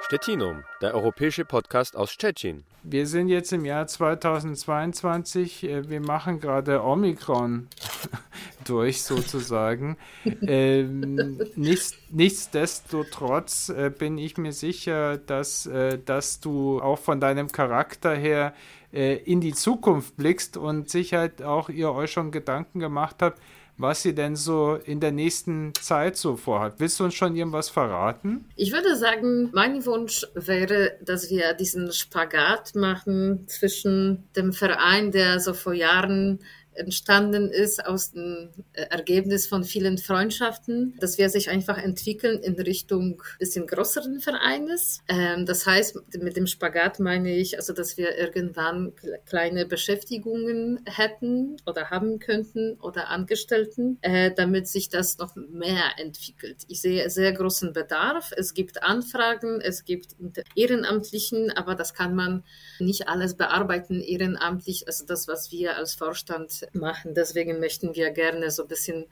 Stettinum, 0.00 0.64
der 0.80 0.94
europäische 0.94 1.44
Podcast 1.44 1.96
aus 1.96 2.12
Stettin. 2.12 2.64
Wir 2.82 3.06
sind 3.06 3.28
jetzt 3.28 3.52
im 3.52 3.64
Jahr 3.64 3.86
2022. 3.86 5.64
Äh, 5.64 5.90
wir 5.90 6.00
machen 6.00 6.40
gerade 6.40 6.82
Omikron 6.82 7.68
durch, 8.64 9.02
sozusagen. 9.02 9.96
ähm, 10.42 11.40
nichts, 11.56 11.94
nichtsdestotrotz 12.10 13.68
äh, 13.68 13.90
bin 13.90 14.16
ich 14.16 14.38
mir 14.38 14.52
sicher, 14.52 15.18
dass, 15.18 15.66
äh, 15.66 15.98
dass 15.98 16.40
du 16.40 16.80
auch 16.80 16.98
von 16.98 17.20
deinem 17.20 17.52
Charakter 17.52 18.14
her 18.14 18.54
in 18.90 19.42
die 19.42 19.52
Zukunft 19.52 20.16
blickst 20.16 20.56
und 20.56 20.88
sicher 20.88 21.18
halt 21.18 21.42
auch 21.42 21.68
ihr 21.68 21.92
euch 21.92 22.10
schon 22.10 22.30
Gedanken 22.30 22.80
gemacht 22.80 23.16
habt, 23.20 23.38
was 23.78 24.02
sie 24.02 24.14
denn 24.14 24.36
so 24.36 24.74
in 24.74 25.00
der 25.00 25.12
nächsten 25.12 25.72
Zeit 25.80 26.16
so 26.16 26.36
vorhat. 26.36 26.74
Willst 26.78 26.98
du 27.00 27.04
uns 27.04 27.14
schon 27.14 27.36
irgendwas 27.36 27.70
verraten? 27.70 28.44
Ich 28.56 28.72
würde 28.72 28.96
sagen, 28.96 29.50
mein 29.52 29.86
Wunsch 29.86 30.26
wäre, 30.34 30.98
dass 31.02 31.30
wir 31.30 31.54
diesen 31.54 31.92
Spagat 31.92 32.74
machen 32.74 33.44
zwischen 33.46 34.28
dem 34.36 34.52
Verein, 34.52 35.12
der 35.12 35.40
so 35.40 35.54
vor 35.54 35.72
Jahren 35.72 36.40
entstanden 36.78 37.50
ist 37.50 37.84
aus 37.84 38.12
dem 38.12 38.50
äh, 38.72 38.82
Ergebnis 38.82 39.46
von 39.46 39.64
vielen 39.64 39.98
Freundschaften, 39.98 40.94
dass 41.00 41.18
wir 41.18 41.28
sich 41.28 41.50
einfach 41.50 41.78
entwickeln 41.78 42.40
in 42.42 42.54
Richtung 42.54 43.22
bisschen 43.38 43.66
größeren 43.66 44.20
Vereines. 44.20 45.02
Ähm, 45.08 45.46
das 45.46 45.66
heißt, 45.66 45.98
mit 46.20 46.36
dem 46.36 46.46
Spagat 46.46 47.00
meine 47.00 47.36
ich, 47.36 47.56
also, 47.56 47.72
dass 47.72 47.96
wir 47.96 48.16
irgendwann 48.16 48.92
kleine 49.26 49.66
Beschäftigungen 49.66 50.80
hätten 50.86 51.56
oder 51.66 51.90
haben 51.90 52.18
könnten 52.18 52.78
oder 52.80 53.08
Angestellten, 53.08 53.98
äh, 54.02 54.32
damit 54.34 54.68
sich 54.68 54.88
das 54.88 55.18
noch 55.18 55.34
mehr 55.36 55.84
entwickelt. 55.98 56.62
Ich 56.68 56.80
sehe 56.80 57.08
sehr 57.10 57.32
großen 57.32 57.72
Bedarf. 57.72 58.32
Es 58.36 58.54
gibt 58.54 58.82
Anfragen, 58.82 59.60
es 59.60 59.84
gibt 59.84 60.16
Ehrenamtlichen, 60.54 61.50
aber 61.50 61.74
das 61.74 61.94
kann 61.94 62.14
man 62.14 62.44
nicht 62.78 63.08
alles 63.08 63.36
bearbeiten 63.36 64.00
ehrenamtlich. 64.00 64.86
Also 64.86 65.04
das, 65.06 65.28
was 65.28 65.50
wir 65.52 65.76
als 65.76 65.94
Vorstand 65.94 66.67
machen. 66.74 67.14
Deswegen 67.14 67.60
möchten 67.60 67.94
wir 67.94 68.10
gerne 68.10 68.50
so 68.50 68.62
ein 68.62 68.68
bisschen 68.68 69.06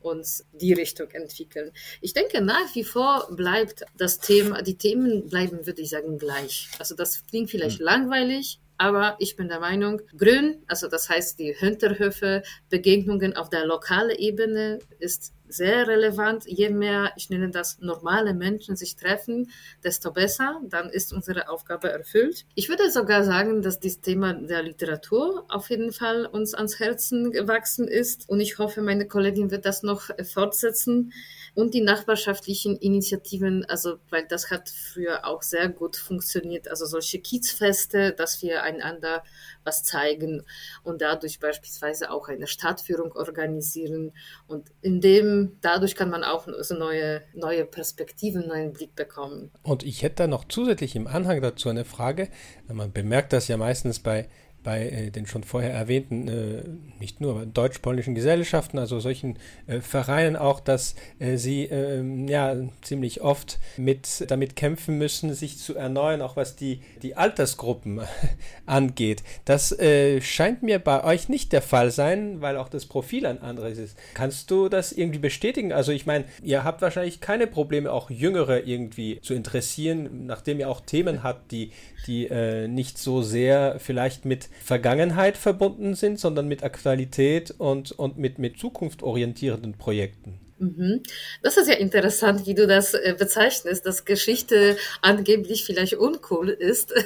uns 0.00 0.44
die 0.52 0.72
Richtung 0.72 1.08
entwickeln. 1.10 1.70
Ich 2.00 2.12
denke, 2.12 2.40
nach 2.40 2.74
wie 2.74 2.82
vor 2.82 3.28
bleibt 3.30 3.84
das 3.96 4.18
Thema, 4.18 4.62
die 4.62 4.76
Themen 4.76 5.28
bleiben, 5.28 5.64
würde 5.64 5.80
ich 5.80 5.90
sagen, 5.90 6.18
gleich. 6.18 6.68
Also 6.78 6.96
das 6.96 7.24
klingt 7.26 7.50
vielleicht 7.50 7.78
mhm. 7.78 7.86
langweilig, 7.86 8.58
Aber 8.82 9.14
ich 9.20 9.36
bin 9.36 9.48
der 9.48 9.60
Meinung, 9.60 10.02
Grün, 10.18 10.64
also 10.66 10.88
das 10.88 11.08
heißt 11.08 11.38
die 11.38 11.54
Hinterhöfe, 11.56 12.42
Begegnungen 12.68 13.36
auf 13.36 13.48
der 13.48 13.64
lokalen 13.64 14.16
Ebene 14.16 14.80
ist 14.98 15.32
sehr 15.52 15.86
relevant. 15.88 16.44
Je 16.46 16.70
mehr, 16.70 17.12
ich 17.16 17.30
nenne 17.30 17.50
das, 17.50 17.78
normale 17.80 18.34
Menschen 18.34 18.76
sich 18.76 18.96
treffen, 18.96 19.50
desto 19.84 20.12
besser. 20.12 20.60
Dann 20.64 20.90
ist 20.90 21.12
unsere 21.12 21.48
Aufgabe 21.48 21.90
erfüllt. 21.90 22.44
Ich 22.54 22.68
würde 22.68 22.90
sogar 22.90 23.24
sagen, 23.24 23.62
dass 23.62 23.80
das 23.80 24.00
Thema 24.00 24.34
der 24.34 24.62
Literatur 24.62 25.44
auf 25.48 25.70
jeden 25.70 25.92
Fall 25.92 26.26
uns 26.26 26.54
ans 26.54 26.80
Herzen 26.80 27.30
gewachsen 27.32 27.88
ist. 27.88 28.28
Und 28.28 28.40
ich 28.40 28.58
hoffe, 28.58 28.82
meine 28.82 29.06
Kollegin 29.06 29.50
wird 29.50 29.64
das 29.64 29.82
noch 29.82 30.10
fortsetzen 30.32 31.12
und 31.54 31.74
die 31.74 31.82
nachbarschaftlichen 31.82 32.76
Initiativen, 32.76 33.64
also 33.66 33.98
weil 34.10 34.26
das 34.26 34.50
hat 34.50 34.70
früher 34.70 35.26
auch 35.26 35.42
sehr 35.42 35.68
gut 35.68 35.96
funktioniert, 35.96 36.68
also 36.68 36.86
solche 36.86 37.18
Kiezfeste, 37.20 38.12
dass 38.12 38.42
wir 38.42 38.62
einander 38.62 39.22
was 39.64 39.84
zeigen 39.84 40.42
und 40.82 41.02
dadurch 41.02 41.40
beispielsweise 41.40 42.10
auch 42.10 42.28
eine 42.28 42.46
Stadtführung 42.46 43.12
organisieren 43.12 44.12
und 44.46 44.70
in 44.80 45.00
dem 45.00 45.58
dadurch 45.60 45.94
kann 45.94 46.10
man 46.10 46.24
auch 46.24 46.48
so 46.60 46.74
neue 46.74 47.22
neue 47.34 47.64
Perspektiven, 47.64 48.48
neuen 48.48 48.72
Blick 48.72 48.94
bekommen. 48.94 49.50
Und 49.62 49.82
ich 49.82 50.02
hätte 50.02 50.16
da 50.16 50.26
noch 50.26 50.44
zusätzlich 50.46 50.96
im 50.96 51.06
Anhang 51.06 51.40
dazu 51.42 51.68
eine 51.68 51.84
Frage. 51.84 52.28
Man 52.68 52.92
bemerkt 52.92 53.32
das 53.32 53.48
ja 53.48 53.56
meistens 53.56 54.00
bei 54.00 54.28
bei 54.62 54.88
äh, 54.88 55.10
den 55.10 55.26
schon 55.26 55.44
vorher 55.44 55.72
erwähnten, 55.72 56.28
äh, 56.28 56.62
nicht 57.00 57.20
nur 57.20 57.46
deutsch-polnischen 57.46 58.14
Gesellschaften, 58.14 58.78
also 58.78 59.00
solchen 59.00 59.36
äh, 59.66 59.80
Vereinen 59.80 60.36
auch, 60.36 60.60
dass 60.60 60.94
äh, 61.18 61.36
sie 61.36 61.64
ähm, 61.64 62.28
ja 62.28 62.56
ziemlich 62.82 63.22
oft 63.22 63.58
mit 63.76 64.24
damit 64.30 64.56
kämpfen 64.56 64.98
müssen, 64.98 65.34
sich 65.34 65.58
zu 65.58 65.74
erneuern, 65.74 66.22
auch 66.22 66.36
was 66.36 66.56
die, 66.56 66.80
die 67.02 67.16
Altersgruppen 67.16 68.00
angeht. 68.66 69.22
Das 69.44 69.72
äh, 69.78 70.20
scheint 70.20 70.62
mir 70.62 70.78
bei 70.78 71.04
euch 71.04 71.28
nicht 71.28 71.52
der 71.52 71.62
Fall 71.62 71.90
sein, 71.90 72.40
weil 72.40 72.56
auch 72.56 72.68
das 72.68 72.86
Profil 72.86 73.26
ein 73.26 73.42
anderes 73.42 73.78
ist. 73.78 73.98
Kannst 74.14 74.50
du 74.50 74.68
das 74.68 74.92
irgendwie 74.92 75.18
bestätigen? 75.18 75.72
Also 75.72 75.92
ich 75.92 76.06
meine, 76.06 76.24
ihr 76.42 76.64
habt 76.64 76.82
wahrscheinlich 76.82 77.20
keine 77.20 77.46
Probleme, 77.46 77.92
auch 77.92 78.10
Jüngere 78.10 78.66
irgendwie 78.66 79.20
zu 79.20 79.34
interessieren, 79.34 80.26
nachdem 80.26 80.60
ihr 80.60 80.68
auch 80.68 80.80
Themen 80.80 81.22
habt, 81.22 81.50
die, 81.50 81.72
die 82.06 82.26
äh, 82.26 82.68
nicht 82.68 82.98
so 82.98 83.22
sehr 83.22 83.78
vielleicht 83.78 84.24
mit 84.24 84.48
Vergangenheit 84.60 85.36
verbunden 85.36 85.94
sind, 85.94 86.18
sondern 86.18 86.48
mit 86.48 86.62
Aktualität 86.62 87.54
und, 87.58 87.92
und 87.92 88.18
mit, 88.18 88.38
mit 88.38 88.58
zukunftsorientierenden 88.58 89.74
Projekten. 89.78 90.40
Mhm. 90.58 91.02
Das 91.42 91.56
ist 91.56 91.68
ja 91.68 91.74
interessant, 91.74 92.46
wie 92.46 92.54
du 92.54 92.66
das 92.66 92.94
äh, 92.94 93.14
bezeichnest, 93.18 93.84
dass 93.84 94.04
Geschichte 94.04 94.76
angeblich 95.00 95.64
vielleicht 95.64 95.94
uncool 95.94 96.50
ist. 96.50 96.94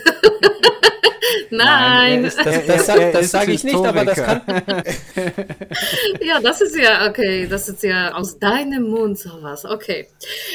Nein, 1.51 2.23
Nein 2.23 2.23
das, 2.37 2.37
das, 2.37 2.87
das, 2.87 3.12
das 3.12 3.31
sage 3.31 3.53
ich 3.53 3.65
nicht, 3.65 3.77
aber 3.77 4.05
das 4.05 4.23
kann. 4.23 4.43
ja, 6.21 6.41
das 6.41 6.61
ist 6.61 6.77
ja 6.77 7.09
okay. 7.09 7.47
Das 7.49 7.69
ist 7.69 7.83
ja 7.83 8.15
aus 8.15 8.39
deinem 8.39 8.85
Mund 8.91 9.19
sowas. 9.19 9.65
Okay. 9.65 10.09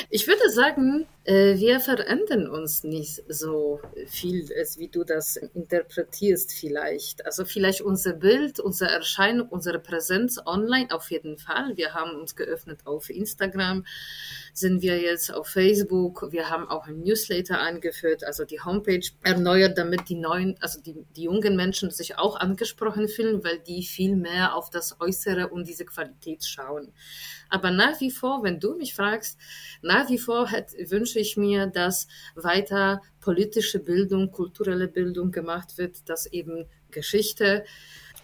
Ich 0.09 0.27
würde 0.27 0.49
sagen, 0.49 1.07
äh, 1.23 1.57
wir 1.57 1.79
verändern 1.79 2.49
uns 2.49 2.83
nicht 2.83 3.21
so 3.27 3.79
viel, 4.07 4.49
wie 4.77 4.87
du 4.87 5.03
das 5.03 5.35
interpretierst 5.37 6.51
vielleicht. 6.51 7.25
Also 7.27 7.45
vielleicht 7.45 7.81
unser 7.81 8.13
Bild, 8.13 8.59
unsere 8.59 8.89
Erscheinung, 8.89 9.47
unsere 9.49 9.77
Präsenz 9.77 10.39
online 10.45 10.87
auf 10.91 11.11
jeden 11.11 11.37
Fall. 11.37 11.77
Wir 11.77 11.93
haben 11.93 12.19
uns 12.19 12.35
geöffnet 12.35 12.79
auf 12.85 13.11
Instagram, 13.11 13.85
sind 14.53 14.81
wir 14.81 14.99
jetzt 14.99 15.31
auf 15.31 15.47
Facebook. 15.47 16.31
Wir 16.31 16.49
haben 16.49 16.67
auch 16.67 16.87
ein 16.87 17.01
Newsletter 17.01 17.61
eingeführt, 17.61 18.23
also 18.23 18.43
die 18.43 18.59
Homepage 18.59 19.07
erneuert, 19.21 19.77
damit 19.77 20.09
die 20.09 20.15
neuen, 20.15 20.57
also 20.61 20.81
die, 20.81 21.05
die 21.15 21.23
jungen 21.23 21.55
Menschen 21.55 21.91
sich 21.91 22.17
auch 22.17 22.39
angesprochen 22.39 23.07
fühlen, 23.07 23.43
weil 23.43 23.59
die 23.59 23.83
viel 23.83 24.15
mehr 24.15 24.55
auf 24.55 24.69
das 24.69 24.99
Äußere 24.99 25.49
und 25.49 25.67
diese 25.67 25.85
Qualität 25.85 26.45
schauen. 26.45 26.91
Aber 27.49 27.71
nach 27.71 27.99
wie 27.99 28.11
vor, 28.11 28.43
wenn 28.43 28.59
du 28.59 28.75
mich 28.75 28.93
fragst, 28.93 29.37
nach 29.81 30.09
wie 30.09 30.17
vor 30.17 30.49
hätte, 30.49 30.89
wünsche 30.91 31.19
ich 31.19 31.37
mir, 31.37 31.67
dass 31.67 32.07
weiter 32.35 33.01
politische 33.19 33.79
Bildung, 33.79 34.31
kulturelle 34.31 34.87
Bildung 34.87 35.31
gemacht 35.31 35.77
wird, 35.77 36.09
dass 36.09 36.25
eben 36.25 36.65
Geschichte 36.91 37.65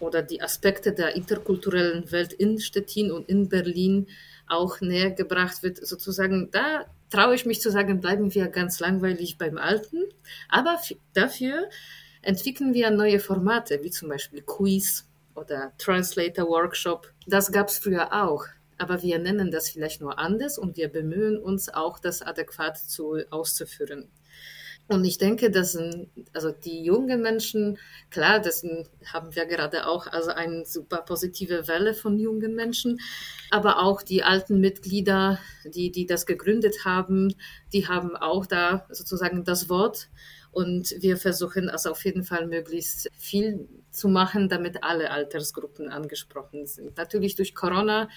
oder 0.00 0.22
die 0.22 0.40
Aspekte 0.42 0.92
der 0.92 1.16
interkulturellen 1.16 2.10
Welt 2.12 2.32
in 2.32 2.58
Stettin 2.58 3.10
und 3.10 3.28
in 3.28 3.48
Berlin 3.48 4.06
auch 4.46 4.80
näher 4.80 5.10
gebracht 5.10 5.62
wird. 5.62 5.84
Sozusagen, 5.84 6.50
da 6.52 6.86
traue 7.10 7.34
ich 7.34 7.46
mich 7.46 7.60
zu 7.60 7.70
sagen, 7.70 8.00
bleiben 8.00 8.34
wir 8.34 8.48
ganz 8.48 8.80
langweilig 8.80 9.38
beim 9.38 9.58
Alten. 9.58 10.04
Aber 10.48 10.78
dafür 11.14 11.68
entwickeln 12.22 12.74
wir 12.74 12.90
neue 12.90 13.20
Formate, 13.20 13.82
wie 13.82 13.90
zum 13.90 14.08
Beispiel 14.08 14.42
Quiz 14.42 15.06
oder 15.34 15.72
Translator 15.78 16.48
Workshop. 16.48 17.12
Das 17.26 17.52
gab 17.52 17.68
es 17.68 17.78
früher 17.78 18.12
auch 18.12 18.44
aber 18.78 19.02
wir 19.02 19.18
nennen 19.18 19.50
das 19.50 19.68
vielleicht 19.68 20.00
nur 20.00 20.18
anders 20.18 20.56
und 20.56 20.76
wir 20.76 20.88
bemühen 20.88 21.36
uns 21.36 21.68
auch, 21.68 21.98
das 21.98 22.22
adäquat 22.22 22.78
zu, 22.78 23.18
auszuführen. 23.30 24.08
Und 24.86 25.04
ich 25.04 25.18
denke, 25.18 25.50
dass 25.50 25.76
also 26.32 26.50
die 26.50 26.82
jungen 26.82 27.20
Menschen, 27.20 27.76
klar, 28.08 28.40
das 28.40 28.64
haben 29.04 29.34
wir 29.34 29.44
gerade 29.44 29.86
auch, 29.86 30.06
also 30.06 30.30
eine 30.30 30.64
super 30.64 31.02
positive 31.02 31.68
Welle 31.68 31.92
von 31.92 32.18
jungen 32.18 32.54
Menschen, 32.54 32.98
aber 33.50 33.82
auch 33.82 34.00
die 34.00 34.22
alten 34.22 34.60
Mitglieder, 34.60 35.40
die, 35.66 35.90
die 35.92 36.06
das 36.06 36.24
gegründet 36.24 36.86
haben, 36.86 37.34
die 37.74 37.86
haben 37.86 38.16
auch 38.16 38.46
da 38.46 38.86
sozusagen 38.88 39.44
das 39.44 39.68
Wort. 39.68 40.08
Und 40.58 40.92
wir 40.98 41.16
versuchen 41.16 41.70
also 41.70 41.92
auf 41.92 42.04
jeden 42.04 42.24
Fall 42.24 42.48
möglichst 42.48 43.08
viel 43.16 43.68
zu 43.92 44.08
machen, 44.08 44.48
damit 44.48 44.82
alle 44.82 45.12
Altersgruppen 45.12 45.88
angesprochen 45.88 46.66
sind. 46.66 46.96
Natürlich 46.96 47.36
durch 47.36 47.54
Corona 47.54 48.08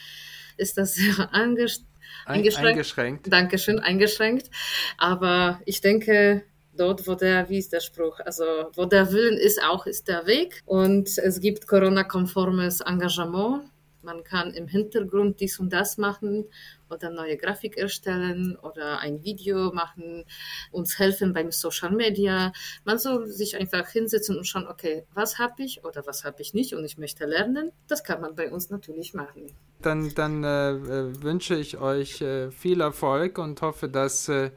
ist 0.57 0.79
das 0.79 0.95
sehr 0.95 1.31
eingeschränkt. 1.35 1.85
eingeschränkt. 2.25 3.31
Dankeschön, 3.31 3.79
eingeschränkt. 3.79 4.49
Aber 4.97 5.61
ich 5.65 5.81
denke, 5.81 6.41
dort, 6.75 7.07
wo 7.07 7.13
der, 7.13 7.47
wie 7.47 7.59
ist 7.59 7.73
der 7.73 7.79
Spruch, 7.79 8.19
also 8.21 8.43
wo 8.73 8.85
der 8.85 9.11
Willen 9.11 9.37
ist, 9.37 9.61
auch 9.63 9.85
ist 9.85 10.07
der 10.07 10.25
Weg. 10.25 10.63
Und 10.65 11.15
es 11.19 11.41
gibt 11.41 11.67
Corona-konformes 11.67 12.81
Engagement. 12.81 13.69
Man 14.03 14.23
kann 14.23 14.53
im 14.53 14.67
Hintergrund 14.67 15.39
dies 15.39 15.59
und 15.59 15.71
das 15.71 15.97
machen 15.97 16.45
oder 16.89 17.09
neue 17.09 17.37
Grafik 17.37 17.77
erstellen 17.77 18.57
oder 18.61 18.99
ein 18.99 19.23
Video 19.23 19.71
machen, 19.71 20.25
uns 20.71 20.99
helfen 20.99 21.33
beim 21.33 21.51
Social 21.51 21.91
Media. 21.91 22.51
Man 22.83 22.99
soll 22.99 23.27
sich 23.27 23.57
einfach 23.57 23.87
hinsetzen 23.89 24.37
und 24.37 24.45
schauen, 24.45 24.67
okay, 24.67 25.05
was 25.13 25.39
habe 25.39 25.63
ich 25.63 25.83
oder 25.83 26.05
was 26.05 26.23
habe 26.23 26.41
ich 26.41 26.53
nicht 26.53 26.73
und 26.73 26.83
ich 26.83 26.97
möchte 26.97 27.25
lernen. 27.25 27.71
Das 27.87 28.03
kann 28.03 28.21
man 28.21 28.35
bei 28.35 28.51
uns 28.51 28.69
natürlich 28.69 29.13
machen. 29.13 29.47
Dann, 29.81 30.13
dann 30.13 30.43
äh, 30.43 30.71
äh 30.71 31.23
wünsche 31.23 31.55
ich 31.55 31.77
euch 31.77 32.21
äh, 32.21 32.51
viel 32.51 32.81
Erfolg 32.81 33.37
und 33.37 33.61
hoffe, 33.61 33.89
dass 33.89 34.29
äh, 34.29 34.51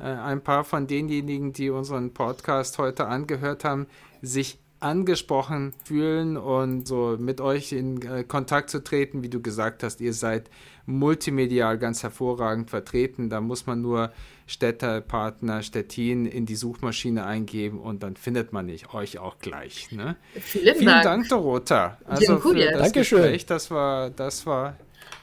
äh, 0.00 0.04
ein 0.04 0.42
paar 0.42 0.64
von 0.64 0.86
denjenigen, 0.86 1.52
die 1.52 1.70
unseren 1.70 2.14
Podcast 2.14 2.78
heute 2.78 3.06
angehört 3.06 3.64
haben, 3.64 3.86
sich 4.22 4.58
angesprochen 4.80 5.72
fühlen 5.84 6.36
und 6.36 6.88
so 6.88 7.16
mit 7.18 7.40
euch 7.40 7.72
in 7.72 8.02
äh, 8.02 8.24
Kontakt 8.24 8.70
zu 8.70 8.82
treten, 8.82 9.22
wie 9.22 9.28
du 9.28 9.40
gesagt 9.40 9.82
hast, 9.82 10.00
ihr 10.00 10.14
seid 10.14 10.50
multimedial 10.86 11.78
ganz 11.78 12.02
hervorragend 12.02 12.70
vertreten. 12.70 13.28
Da 13.28 13.40
muss 13.40 13.66
man 13.66 13.80
nur 13.82 14.10
Städtepartner 14.46 15.62
Stettin 15.62 16.26
in 16.26 16.46
die 16.46 16.56
Suchmaschine 16.56 17.24
eingeben 17.24 17.78
und 17.78 18.02
dann 18.02 18.16
findet 18.16 18.52
man 18.52 18.66
nicht 18.66 18.94
euch 18.94 19.18
auch 19.18 19.38
gleich. 19.38 19.92
Ne? 19.92 20.16
Vielen, 20.34 20.74
Vielen 20.74 20.86
Dank. 20.86 21.04
Dank, 21.04 21.28
Dorota. 21.28 21.98
Also 22.04 22.38
für 22.38 22.54
das 22.54 22.82
Dankeschön. 22.82 23.18
Gespräch, 23.18 23.46
das 23.46 23.70
war, 23.70 24.10
das 24.10 24.46
war 24.46 24.76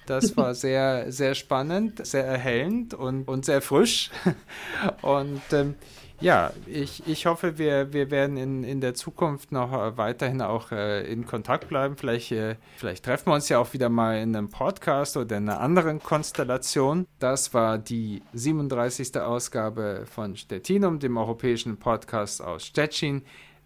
das 0.07 0.35
war 0.37 0.55
sehr, 0.55 1.11
sehr 1.11 1.35
spannend, 1.35 2.05
sehr 2.05 2.25
erhellend 2.25 2.93
und, 2.93 3.27
und 3.27 3.45
sehr 3.45 3.61
frisch. 3.61 4.09
Und 5.01 5.41
ähm, 5.51 5.75
ja, 6.19 6.51
ich, 6.65 7.07
ich 7.07 7.25
hoffe, 7.25 7.57
wir, 7.57 7.93
wir 7.93 8.09
werden 8.09 8.37
in, 8.37 8.63
in 8.63 8.81
der 8.81 8.93
Zukunft 8.93 9.51
noch 9.51 9.71
äh, 9.73 9.97
weiterhin 9.97 10.41
auch 10.41 10.71
äh, 10.71 11.11
in 11.11 11.25
Kontakt 11.25 11.69
bleiben. 11.69 11.95
Vielleicht, 11.95 12.31
äh, 12.31 12.55
vielleicht 12.77 13.05
treffen 13.05 13.29
wir 13.29 13.35
uns 13.35 13.49
ja 13.49 13.59
auch 13.59 13.73
wieder 13.73 13.89
mal 13.89 14.17
in 14.17 14.35
einem 14.35 14.49
Podcast 14.49 15.17
oder 15.17 15.37
in 15.37 15.49
einer 15.49 15.59
anderen 15.59 16.01
Konstellation. 16.01 17.05
Das 17.19 17.53
war 17.53 17.77
die 17.77 18.23
37. 18.33 19.19
Ausgabe 19.19 20.05
von 20.09 20.35
Stettinum, 20.35 20.99
dem 20.99 21.17
europäischen 21.17 21.77
Podcast 21.77 22.41
aus 22.41 22.65
Stettin. 22.65 23.23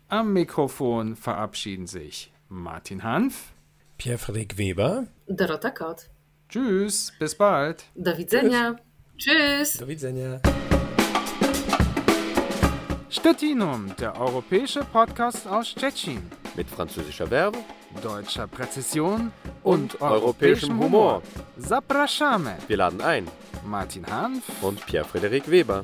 Am 0.09 0.33
Mikrofon 0.33 1.15
verabschieden 1.15 1.87
sich 1.87 2.33
Martin 2.49 3.03
Hanf, 3.03 3.53
Pierre-Frederik 3.97 4.57
Weber, 4.57 5.07
Dorota 5.27 5.69
Kaut. 5.69 6.09
Tschüss, 6.49 7.13
bis 7.17 7.33
bald. 7.33 7.85
Do 7.95 8.17
widzenia. 8.17 8.75
Tschüss. 9.17 9.77
Do 9.77 9.87
widzenia. 9.87 10.41
Stettinum, 13.11 13.93
der 13.99 14.17
europäische 14.17 14.85
Podcast 14.85 15.45
aus 15.45 15.67
Stettin. 15.67 16.21
Mit 16.55 16.69
französischer 16.69 17.27
Verbe, 17.27 17.57
deutscher 18.01 18.47
Präzision 18.47 19.33
und, 19.63 19.95
und 19.95 20.01
europäischem 20.01 20.79
Humor. 20.79 21.21
Zapraszamy. 21.59 22.53
Wir 22.69 22.77
laden 22.77 23.01
ein. 23.01 23.27
Martin 23.65 24.07
Hanf 24.07 24.43
und 24.61 24.85
Pierre-Frederik 24.85 25.51
Weber. 25.51 25.83